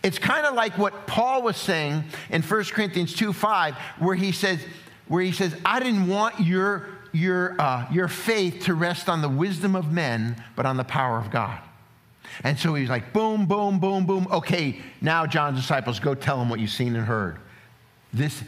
[0.02, 4.32] It's kind of like what Paul was saying in 1 Corinthians 2 5, where he
[4.32, 4.60] says,
[5.08, 9.30] where he says, I didn't want your, your, uh, your faith to rest on the
[9.30, 11.58] wisdom of men, but on the power of God.
[12.42, 14.26] And so he's like, boom, boom, boom, boom.
[14.30, 17.38] Okay, now, John's disciples, go tell them what you've seen and heard.
[18.12, 18.42] This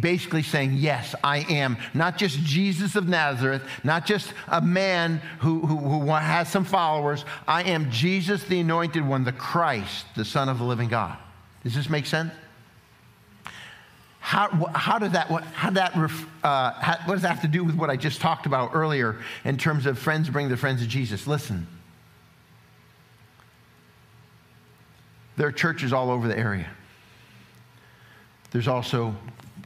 [0.00, 5.60] basically saying, Yes, I am not just Jesus of Nazareth, not just a man who,
[5.60, 7.24] who, who, has some followers.
[7.46, 11.16] I am Jesus, the anointed one, the Christ, the Son of the living God.
[11.62, 12.32] Does this make sense?
[14.22, 17.64] how, how does that, what, how that uh, how, what does that have to do
[17.64, 20.86] with what I just talked about earlier in terms of friends bring the friends of
[20.88, 21.26] Jesus?
[21.26, 21.66] Listen.
[25.36, 26.68] There are churches all over the area.
[28.50, 29.14] There's also,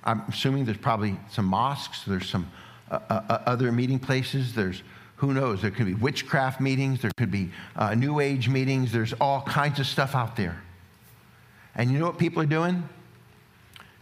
[0.04, 2.50] I'm assuming there's probably some mosques, there's some
[2.90, 4.82] uh, uh, uh other meeting places, there's
[5.16, 9.14] who knows, there could be witchcraft meetings, there could be uh, New Age meetings, there's
[9.14, 10.60] all kinds of stuff out there.
[11.74, 12.86] And you know what people are doing?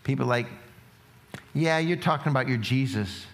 [0.02, 0.46] People like,
[1.54, 3.26] yeah, you're talking about your Jesus,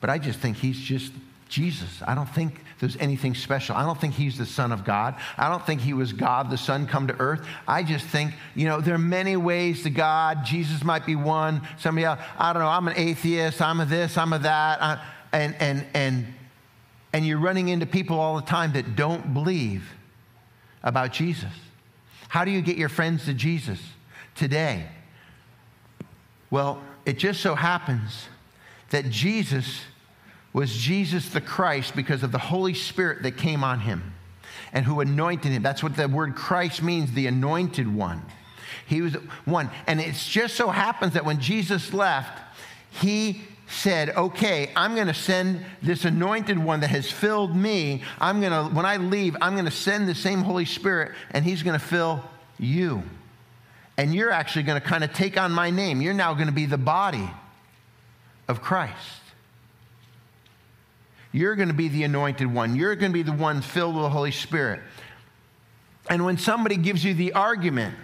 [0.00, 1.12] but I just think he's just
[1.48, 2.02] Jesus.
[2.06, 3.74] I don't think there's anything special.
[3.74, 5.16] I don't think he's the Son of God.
[5.38, 7.46] I don't think he was God, the Son, come to earth.
[7.66, 10.44] I just think, you know, there are many ways to God.
[10.44, 11.66] Jesus might be one.
[11.78, 13.62] Somebody else, I don't know, I'm an atheist.
[13.62, 14.82] I'm a this, I'm a that.
[14.82, 16.26] I, and, and, and,
[17.14, 19.90] and you're running into people all the time that don't believe
[20.82, 21.52] about Jesus.
[22.28, 23.80] How do you get your friends to Jesus
[24.34, 24.84] today?
[26.50, 28.26] Well, it just so happens
[28.90, 29.80] that Jesus
[30.54, 34.14] was Jesus the Christ because of the Holy Spirit that came on him
[34.72, 35.62] and who anointed him.
[35.62, 38.22] That's what the word Christ means, the anointed one.
[38.86, 39.14] He was
[39.44, 39.68] one.
[39.86, 42.40] And it just so happens that when Jesus left,
[42.90, 48.02] he said, Okay, I'm going to send this anointed one that has filled me.
[48.18, 51.44] I'm going to, when I leave, I'm going to send the same Holy Spirit and
[51.44, 52.24] he's going to fill
[52.58, 53.02] you
[53.96, 56.00] and you're actually going to kind of take on my name.
[56.00, 57.28] You're now going to be the body
[58.48, 59.20] of Christ.
[61.34, 62.76] You're going to be the anointed one.
[62.76, 64.80] You're going to be the one filled with the Holy Spirit.
[66.08, 67.96] And when somebody gives you the argument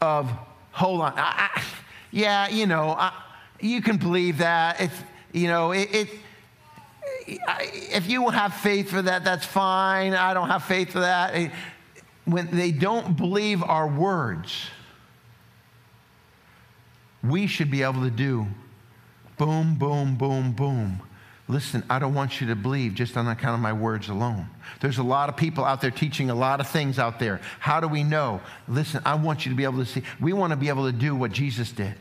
[0.00, 0.30] of,
[0.70, 1.62] hold on, I, I,
[2.12, 3.12] yeah, you know, I,
[3.58, 4.80] you can believe that.
[4.80, 6.08] If, you know, it, it
[7.26, 10.14] if you have faith for that, that's fine.
[10.14, 11.50] I don't have faith for that.
[12.26, 14.68] When they don't believe our words,
[17.24, 18.46] we should be able to do
[19.36, 21.02] boom, boom, boom, boom.
[21.48, 24.48] Listen, I don't want you to believe just on account of my words alone.
[24.80, 27.40] There's a lot of people out there teaching a lot of things out there.
[27.60, 28.40] How do we know?
[28.66, 30.02] Listen, I want you to be able to see.
[30.20, 31.94] We want to be able to do what Jesus did.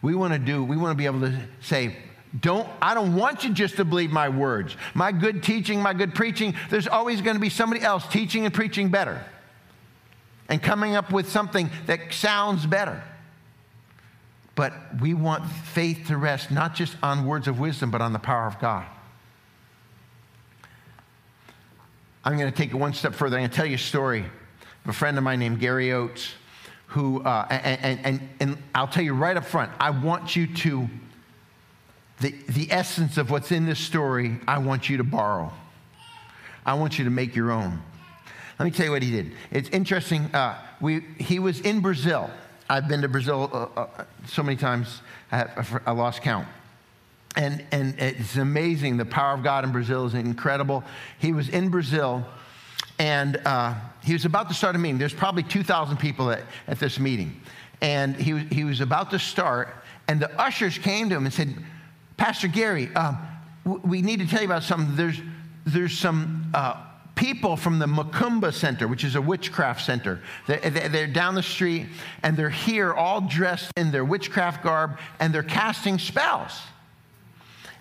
[0.00, 1.96] We want to do, we want to be able to say,
[2.40, 4.76] don't I don't want you just to believe my words.
[4.94, 8.54] My good teaching, my good preaching, there's always going to be somebody else teaching and
[8.54, 9.24] preaching better.
[10.48, 13.02] And coming up with something that sounds better.
[14.58, 18.18] But we want faith to rest not just on words of wisdom, but on the
[18.18, 18.84] power of God.
[22.24, 23.36] I'm going to take it one step further.
[23.36, 24.24] I'm going to tell you a story
[24.84, 26.32] of a friend of mine named Gary Oates,
[26.88, 30.88] who, uh, and, and, and I'll tell you right up front, I want you to,
[32.18, 35.52] the, the essence of what's in this story, I want you to borrow.
[36.66, 37.80] I want you to make your own.
[38.58, 39.34] Let me tell you what he did.
[39.52, 40.34] It's interesting.
[40.34, 42.28] Uh, we, he was in Brazil
[42.70, 45.00] I've been to Brazil uh, uh, so many times,
[45.32, 46.46] I, have, I lost count.
[47.36, 48.96] And, and it's amazing.
[48.96, 50.84] The power of God in Brazil is incredible.
[51.18, 52.26] He was in Brazil
[52.98, 54.98] and uh, he was about to start a meeting.
[54.98, 57.40] There's probably 2,000 people at, at this meeting.
[57.80, 59.68] And he, he was about to start,
[60.08, 61.54] and the ushers came to him and said,
[62.16, 63.18] Pastor Gary, um,
[63.64, 64.96] we need to tell you about something.
[64.96, 65.20] There's,
[65.64, 66.84] there's some uh,
[67.18, 70.20] people from the Macumba Center, which is a witchcraft center.
[70.46, 71.86] They're down the street
[72.22, 76.52] and they're here all dressed in their witchcraft garb and they're casting spells.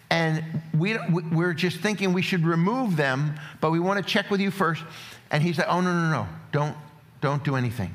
[0.10, 0.43] And
[0.76, 0.97] we,
[1.32, 4.84] we're just thinking we should remove them, but we want to check with you first.
[5.30, 6.76] And he said, Oh, no, no, no, don't,
[7.21, 7.93] don't do anything.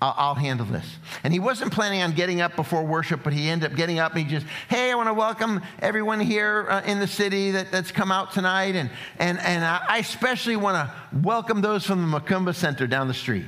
[0.00, 0.86] I'll, I'll, handle this.
[1.24, 4.14] And he wasn't planning on getting up before worship, but he ended up getting up
[4.14, 7.72] and he just, hey, I want to welcome everyone here uh, in the city that,
[7.72, 8.76] that's come out tonight.
[8.76, 13.14] And, and, and I especially want to welcome those from the Macumba Center down the
[13.14, 13.46] street.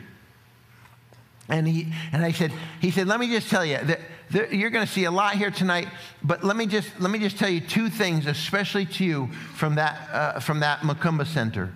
[1.49, 4.01] And, he, and I said, he said, let me just tell you that
[4.53, 5.89] you're going to see a lot here tonight,
[6.23, 9.75] but let me just, let me just tell you two things, especially to you from
[9.75, 11.73] that, uh, from that Macumba Center.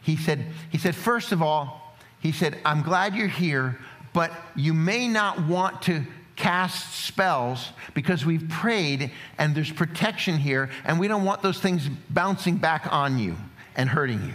[0.00, 3.78] He said, he said, first of all, he said, I'm glad you're here,
[4.12, 6.04] but you may not want to
[6.36, 11.88] cast spells because we've prayed and there's protection here, and we don't want those things
[12.10, 13.36] bouncing back on you
[13.76, 14.34] and hurting you.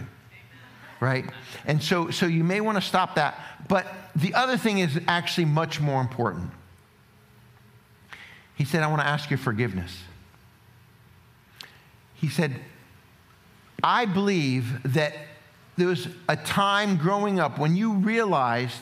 [1.00, 1.24] Right?
[1.66, 3.38] And so, so you may want to stop that.
[3.68, 3.86] But
[4.16, 6.50] the other thing is actually much more important.
[8.54, 9.96] He said, I want to ask your forgiveness.
[12.14, 12.54] He said,
[13.82, 15.14] I believe that
[15.76, 18.80] there was a time growing up when you realized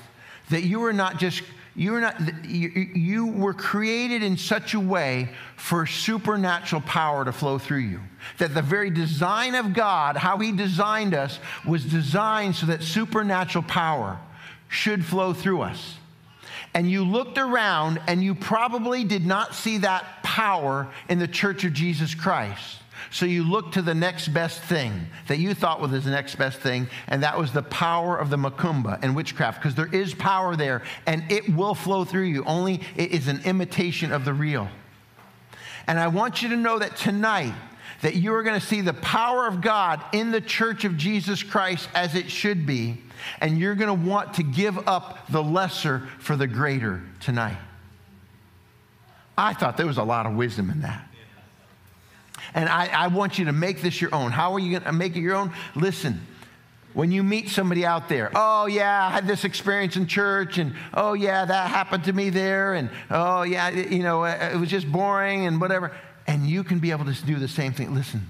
[0.50, 1.42] that you are not just
[1.74, 7.32] you are not you, you were created in such a way for supernatural power to
[7.32, 8.00] flow through you.
[8.38, 13.64] That the very design of god how he designed us was designed so that supernatural
[13.64, 14.18] power
[14.68, 15.96] should flow through us
[16.74, 21.64] and you looked around and you probably did not see that power in the church
[21.64, 22.78] of Jesus Christ.
[23.10, 26.60] So you looked to the next best thing that you thought was the next best
[26.60, 30.56] thing, and that was the power of the macumba and witchcraft, because there is power
[30.56, 32.44] there and it will flow through you.
[32.44, 34.68] Only it is an imitation of the real.
[35.86, 37.54] And I want you to know that tonight,
[38.02, 41.42] that you are going to see the power of God in the church of Jesus
[41.42, 42.98] Christ as it should be,
[43.40, 47.58] and you're going to want to give up the lesser for the greater tonight.
[49.38, 51.08] I thought there was a lot of wisdom in that.
[52.54, 54.30] And I, I want you to make this your own.
[54.30, 55.52] How are you going to make it your own?
[55.74, 56.20] Listen,
[56.92, 60.74] when you meet somebody out there, oh, yeah, I had this experience in church, and
[60.92, 64.90] oh, yeah, that happened to me there, and oh, yeah, you know, it was just
[64.90, 65.92] boring and whatever.
[66.26, 67.94] And you can be able to do the same thing.
[67.94, 68.28] Listen,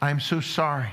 [0.00, 0.90] I'm so sorry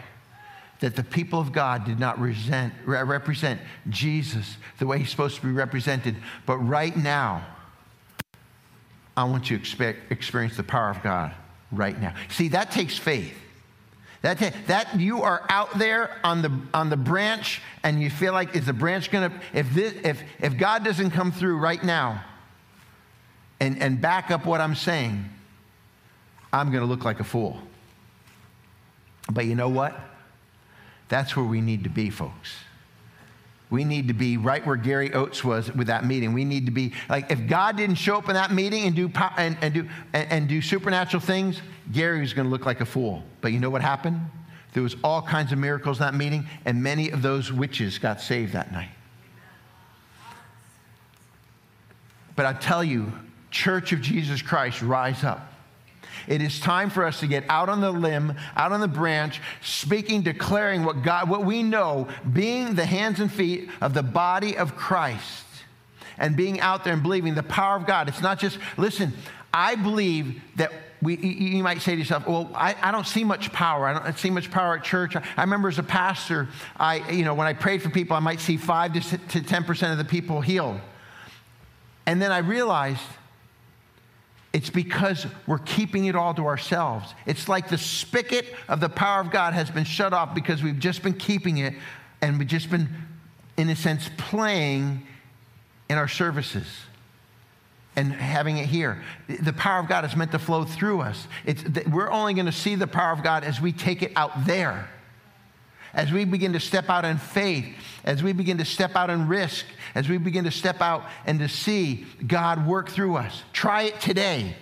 [0.80, 3.60] that the people of God did not resent, represent
[3.90, 6.16] Jesus the way he's supposed to be represented.
[6.46, 7.46] But right now,
[9.18, 11.34] I want you to expect, experience the power of God
[11.72, 12.14] right now.
[12.30, 13.36] See, that takes faith.
[14.22, 18.56] That, that you are out there on the, on the branch and you feel like
[18.56, 22.24] is the branch going to, if, this, if, if God doesn't come through right now
[23.62, 25.26] and, and back up what I'm saying,
[26.52, 27.60] I'm going to look like a fool.
[29.32, 30.00] But you know what?
[31.08, 32.56] That's where we need to be, folks.
[33.70, 36.34] We need to be right where Gary Oates was with that meeting.
[36.34, 39.12] We need to be like if God didn't show up in that meeting and do
[39.38, 42.86] and, and do and, and do supernatural things, Gary was going to look like a
[42.86, 43.24] fool.
[43.42, 44.20] But you know what happened?
[44.74, 48.22] There was all kinds of miracles in that meeting, and many of those witches got
[48.22, 48.90] saved that night.
[52.36, 53.12] But I tell you,
[53.52, 55.52] Church of Jesus Christ, rise up.
[56.28, 59.42] It is time for us to get out on the limb, out on the branch,
[59.62, 64.58] speaking, declaring what God, what we know, being the hands and feet of the body
[64.58, 65.46] of Christ,
[66.18, 68.08] and being out there and believing the power of God.
[68.08, 69.14] It's not just, listen,
[69.54, 73.54] I believe that we, you might say to yourself, well, I, I, don't see much
[73.54, 73.88] power.
[73.88, 75.16] I don't see much power at church.
[75.16, 78.20] I, I, remember as a pastor, I, you know, when I prayed for people, I
[78.20, 80.80] might see five to 10% of the people healed.
[82.06, 83.02] And then I realized
[84.52, 87.14] it's because we're keeping it all to ourselves.
[87.26, 90.80] It's like the spigot of the power of God has been shut off because we've
[90.80, 91.76] just been keeping it
[92.22, 92.90] and we've just been,
[93.58, 95.06] in a sense, playing
[95.88, 96.66] in our services
[97.96, 99.04] and having it here.
[99.28, 101.28] The power of God is meant to flow through us.
[101.46, 104.46] It's, we're only going to see the power of God as we take it out
[104.46, 104.90] there
[105.94, 107.66] as we begin to step out in faith,
[108.04, 109.66] as we begin to step out in risk,
[109.96, 113.44] as we begin to step out and to see God work through us.
[113.54, 114.56] Try it today.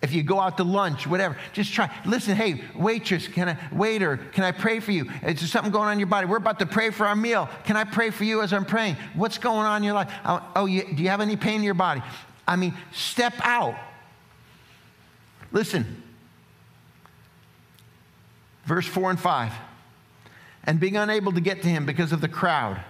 [0.00, 1.92] If you go out to lunch, whatever, just try.
[2.06, 5.10] Listen, hey, waitress, can I, waiter, can I pray for you?
[5.24, 6.26] Is there something going on in your body?
[6.26, 7.48] We're about to pray for our meal.
[7.64, 8.96] Can I pray for you as I'm praying?
[9.14, 10.12] What's going on in your life?
[10.24, 12.02] Oh, oh you, do you have any pain in your body?
[12.46, 13.74] I mean, step out.
[15.50, 16.02] Listen,
[18.66, 19.52] verse 4 and 5
[20.64, 22.82] and being unable to get to him because of the crowd.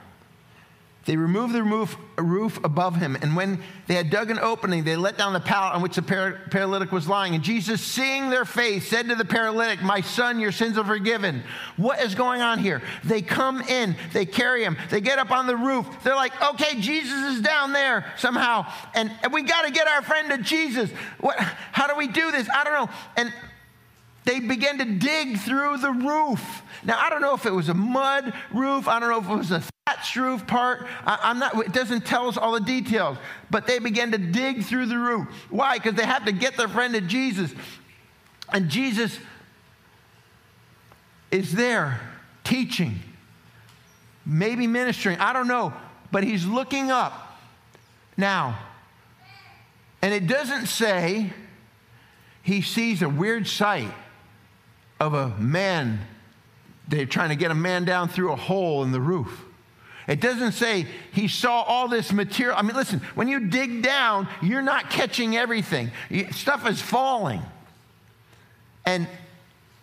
[1.08, 5.16] They removed the roof, above him, and when they had dug an opening, they let
[5.16, 7.34] down the pallet on which the par- paralytic was lying.
[7.34, 11.44] And Jesus, seeing their faith, said to the paralytic, My son, your sins are forgiven.
[11.78, 12.82] What is going on here?
[13.04, 15.86] They come in, they carry him, they get up on the roof.
[16.04, 20.02] They're like, Okay, Jesus is down there somehow, and, and we got to get our
[20.02, 20.90] friend to Jesus.
[21.20, 22.46] What, how do we do this?
[22.54, 22.94] I don't know.
[23.16, 23.32] And
[24.28, 26.62] they began to dig through the roof.
[26.84, 29.34] Now, I don't know if it was a mud roof, I don't know if it
[29.34, 30.86] was a thatched roof part.
[31.06, 33.16] I, am not, it doesn't tell us all the details,
[33.50, 35.28] but they began to dig through the roof.
[35.48, 35.78] Why?
[35.78, 37.54] Because they had to get their friend to Jesus.
[38.52, 39.18] And Jesus
[41.30, 41.98] is there
[42.44, 43.00] teaching,
[44.26, 45.72] maybe ministering, I don't know,
[46.12, 47.38] but he's looking up
[48.18, 48.58] now.
[50.02, 51.32] And it doesn't say
[52.42, 53.94] he sees a weird sight
[55.00, 56.00] of a man.
[56.88, 59.44] They're trying to get a man down through a hole in the roof.
[60.08, 62.56] It doesn't say he saw all this material.
[62.56, 65.90] I mean, listen, when you dig down, you're not catching everything,
[66.30, 67.42] stuff is falling.
[68.86, 69.06] And,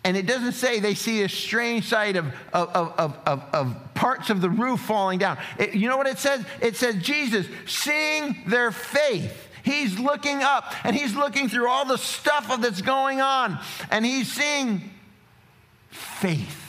[0.02, 4.28] and it doesn't say they see a strange sight of, of, of, of, of parts
[4.28, 5.38] of the roof falling down.
[5.60, 6.44] It, you know what it says?
[6.60, 9.48] It says Jesus, seeing their faith.
[9.62, 13.60] He's looking up and he's looking through all the stuff that's going on
[13.90, 14.90] and he's seeing
[16.16, 16.62] faith.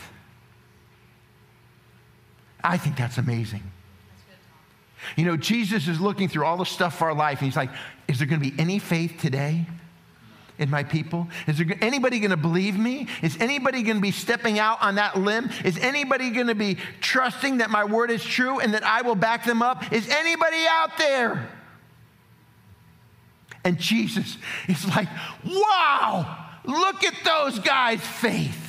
[2.64, 3.64] I think that's amazing.
[5.16, 7.70] You know, Jesus is looking through all the stuff for our life, and he's like,
[8.08, 9.66] Is there going to be any faith today
[10.60, 11.28] in my people?
[11.48, 13.08] Is there anybody going to believe me?
[13.22, 15.50] Is anybody going to be stepping out on that limb?
[15.64, 19.16] Is anybody going to be trusting that my word is true and that I will
[19.16, 19.94] back them up?
[19.94, 21.50] Is anybody out there?
[23.64, 24.38] And Jesus
[24.68, 25.10] is like,
[25.46, 28.67] wow, look at those guys' faith.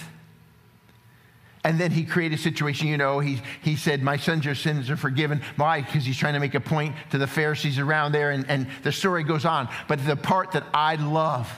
[1.69, 4.89] And then he created a situation, you know, he, he said, My sons, your sins
[4.89, 5.43] are forgiven.
[5.57, 5.83] Why?
[5.83, 8.91] Because he's trying to make a point to the Pharisees around there, and, and the
[8.91, 9.69] story goes on.
[9.87, 11.53] But the part that I love,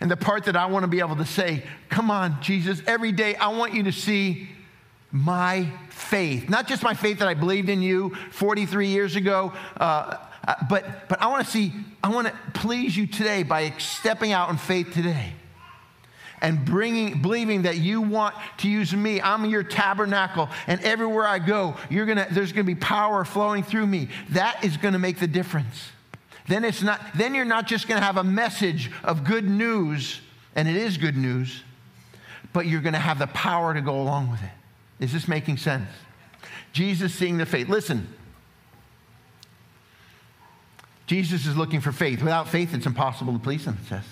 [0.00, 3.10] and the part that I want to be able to say, Come on, Jesus, every
[3.10, 4.48] day I want you to see
[5.10, 6.48] my faith.
[6.48, 11.08] Not just my faith that I believed in you 43 years ago, uh, uh but,
[11.08, 14.56] but I want to see, I want to please you today by stepping out in
[14.56, 15.32] faith today
[16.42, 19.20] and bringing, believing that you want to use me.
[19.22, 23.62] I'm your tabernacle, and everywhere I go, you're gonna, there's going to be power flowing
[23.62, 24.08] through me.
[24.30, 25.90] That is going to make the difference.
[26.48, 30.20] Then, it's not, then you're not just going to have a message of good news,
[30.56, 31.62] and it is good news,
[32.52, 34.50] but you're going to have the power to go along with it.
[35.04, 35.88] Is this making sense?
[36.72, 37.68] Jesus seeing the faith.
[37.68, 38.08] Listen,
[41.06, 42.20] Jesus is looking for faith.
[42.20, 44.04] Without faith, it's impossible to please him, it says.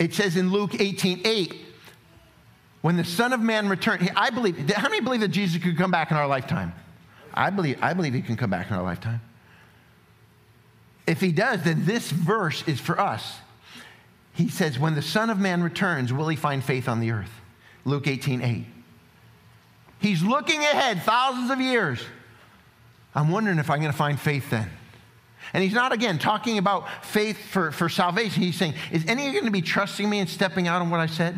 [0.00, 1.54] It says in Luke 18 8,
[2.80, 5.90] when the Son of Man returned, I believe, how many believe that Jesus could come
[5.90, 6.72] back in our lifetime?
[7.34, 9.20] I believe, I believe he can come back in our lifetime.
[11.06, 13.36] If he does, then this verse is for us.
[14.32, 17.30] He says, When the Son of Man returns, will he find faith on the earth?
[17.84, 18.64] Luke 18 8.
[20.00, 22.02] He's looking ahead thousands of years.
[23.14, 24.70] I'm wondering if I'm going to find faith then.
[25.52, 28.42] And he's not, again, talking about faith for, for salvation.
[28.42, 30.90] He's saying, Is any of you going to be trusting me and stepping out on
[30.90, 31.36] what I said?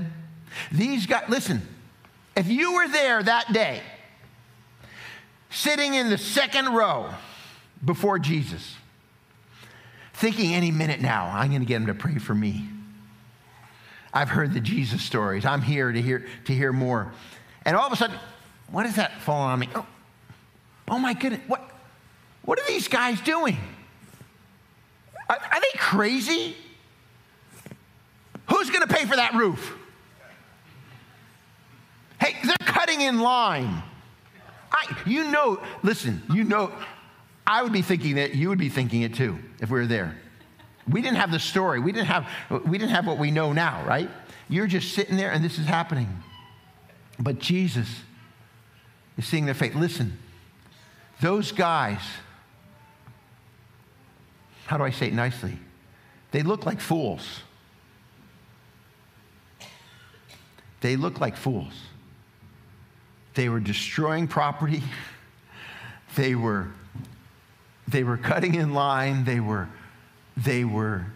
[0.71, 1.63] These guys, listen,
[2.37, 3.81] if you were there that day,
[5.51, 7.11] sitting in the second row
[7.85, 8.77] before Jesus,
[10.15, 12.69] thinking any minute now, I'm going to get him to pray for me.
[14.13, 15.47] I've heard the Jesus stories.
[15.47, 17.13] I'm here to hear, to hear more.
[17.65, 18.19] And all of a sudden,
[18.71, 19.69] what is that falling on me?
[19.75, 19.87] Oh,
[20.89, 21.63] oh my goodness, what,
[22.43, 23.57] what are these guys doing?
[25.33, 26.55] Are, are they crazy?
[28.51, 29.75] Who's going to pay for that roof?
[32.21, 33.83] Hey, they're cutting in line.
[34.71, 36.71] I, you know, listen, you know,
[37.47, 40.19] I would be thinking that you would be thinking it too if we were there.
[40.87, 41.81] We didn't have the story.
[41.81, 42.29] We didn't have,
[42.67, 44.11] we didn't have what we know now, right?
[44.51, 46.09] You're just sitting there and this is happening.
[47.19, 47.89] But Jesus
[49.17, 49.75] is seeing their faith.
[49.75, 50.19] Listen,
[51.23, 52.01] those guys
[54.73, 55.53] how do I say it nicely?
[56.31, 57.41] They look like fools.
[60.81, 61.75] They look like fools.
[63.35, 64.83] They were destroying property.
[66.15, 66.69] They were,
[67.89, 69.25] they were cutting in line.
[69.25, 69.69] They were,
[70.37, 71.07] they were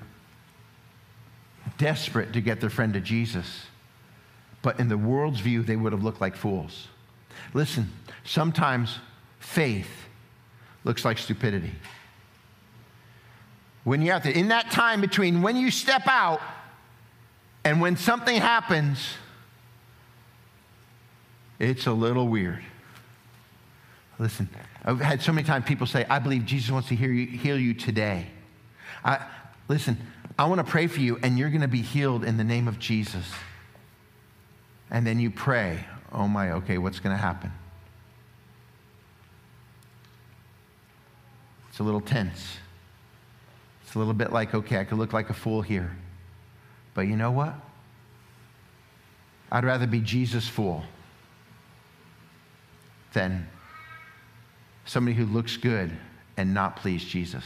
[1.77, 3.67] desperate to get their friend to Jesus.
[4.63, 6.89] But in the world's view, they would have looked like fools.
[7.53, 7.93] Listen,
[8.25, 8.99] sometimes
[9.39, 9.91] faith
[10.85, 11.73] looks like stupidity
[13.87, 16.41] when you're out there, in that time between when you step out
[17.65, 19.15] and when something happens,
[21.61, 22.65] it's a little weird.
[24.19, 24.49] Listen,
[24.85, 27.57] I've had so many times people say, I believe Jesus wants to heal you, heal
[27.57, 28.27] you today.
[29.05, 29.25] I,
[29.69, 29.97] listen,
[30.37, 32.67] I want to pray for you, and you're going to be healed in the name
[32.67, 33.31] of Jesus.
[34.91, 37.53] And then you pray, oh my, okay, what's going to happen?
[41.69, 42.57] It's a little tense
[43.95, 45.97] a little bit like, okay, I could look like a fool here.
[46.95, 47.55] But you know what?
[49.51, 50.83] I'd rather be Jesus' fool
[53.13, 53.49] than
[54.85, 55.91] somebody who looks good
[56.37, 57.45] and not please Jesus.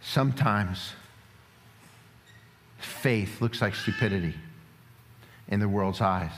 [0.00, 0.92] Sometimes
[2.78, 4.34] faith looks like stupidity
[5.48, 6.32] in the world's eyes.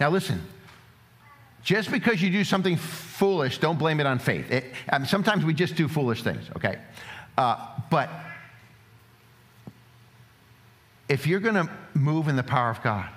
[0.00, 0.42] Now, listen,
[1.62, 4.50] just because you do something foolish, don't blame it on faith.
[4.50, 6.78] It, um, sometimes we just do foolish things, okay?
[7.36, 8.08] Uh, but
[11.08, 13.08] if you're going to move in the power of God,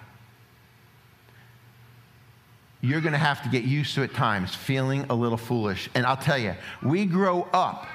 [2.82, 5.90] you're going to have to get used to at times feeling a little foolish.
[5.96, 7.88] And I'll tell you, we grow up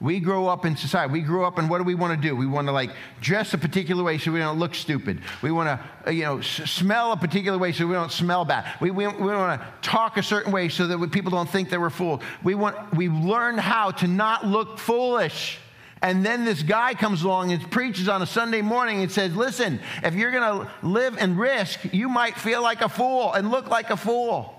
[0.00, 1.12] we grow up in society.
[1.12, 2.34] We grow up and what do we want to do?
[2.34, 2.90] We want to like
[3.20, 5.20] dress a particular way so we don't look stupid.
[5.40, 8.44] We want to, uh, you know, s- smell a particular way so we don't smell
[8.44, 8.66] bad.
[8.80, 11.70] We, we, we want to talk a certain way so that we, people don't think
[11.70, 12.22] that we're fools.
[12.42, 15.58] We want, we learn how to not look foolish.
[16.02, 19.80] And then this guy comes along and preaches on a Sunday morning and says, Listen,
[20.02, 23.68] if you're going to live and risk, you might feel like a fool and look
[23.68, 24.54] like a fool.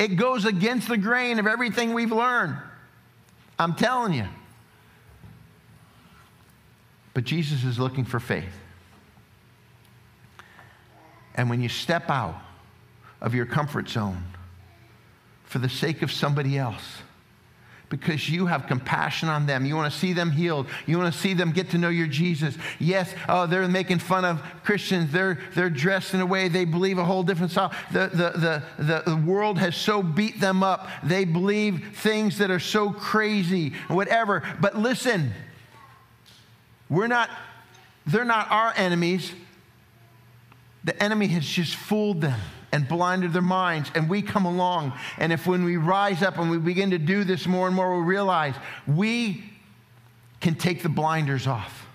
[0.00, 2.56] It goes against the grain of everything we've learned.
[3.62, 4.26] I'm telling you.
[7.14, 8.54] But Jesus is looking for faith.
[11.34, 12.40] And when you step out,
[13.22, 14.24] of your comfort zone
[15.44, 16.98] for the sake of somebody else
[17.92, 19.66] because you have compassion on them.
[19.66, 20.66] You want to see them healed.
[20.86, 22.56] You want to see them get to know your Jesus.
[22.78, 25.12] Yes, oh, they're making fun of Christians.
[25.12, 27.70] They're, they're dressed in a way they believe a whole different style.
[27.92, 30.88] The, the, the, the, world has so beat them up.
[31.04, 34.42] They believe things that are so crazy, whatever.
[34.58, 35.34] But listen,
[36.88, 37.28] we're not,
[38.06, 39.34] they're not our enemies.
[40.82, 42.40] The enemy has just fooled them
[42.72, 43.90] and blinded their minds.
[43.94, 47.24] And we come along, and if when we rise up and we begin to do
[47.24, 48.54] this more and more, we realize
[48.86, 49.44] we
[50.40, 51.86] can take the blinders off.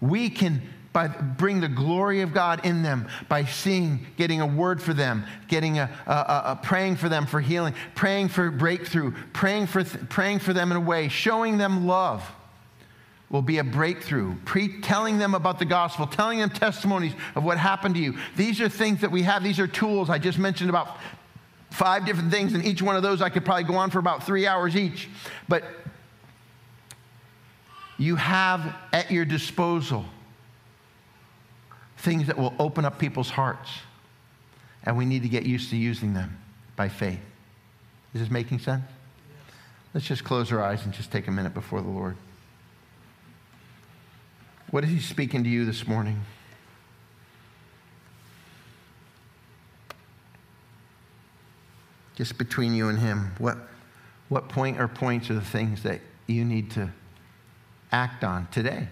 [0.00, 0.62] We can
[0.92, 5.24] by bring the glory of God in them by seeing, getting a word for them,
[5.48, 9.82] getting a, a, a, a praying for them for healing, praying for breakthrough, praying for,
[9.82, 12.24] th- praying for them in a way, showing them love
[13.30, 14.34] will be a breakthrough.
[14.44, 18.16] Pre- telling them about the gospel, telling them testimonies of what happened to you.
[18.36, 19.42] These are things that we have.
[19.42, 20.10] These are tools.
[20.10, 20.96] I just mentioned about
[21.70, 24.22] five different things, and each one of those I could probably go on for about
[24.22, 25.08] three hours each.
[25.48, 25.64] But
[27.98, 30.04] you have at your disposal
[31.98, 33.70] things that will open up people's hearts,
[34.84, 36.38] and we need to get used to using them
[36.76, 37.20] by faith.
[38.12, 38.84] Is this making sense?
[39.92, 42.16] Let's just close our eyes and just take a minute before the Lord.
[44.74, 46.20] What is he speaking to you this morning?
[52.16, 53.56] Just between you and him, what,
[54.28, 56.90] what point or points are the things that you need to
[57.92, 58.88] act on today?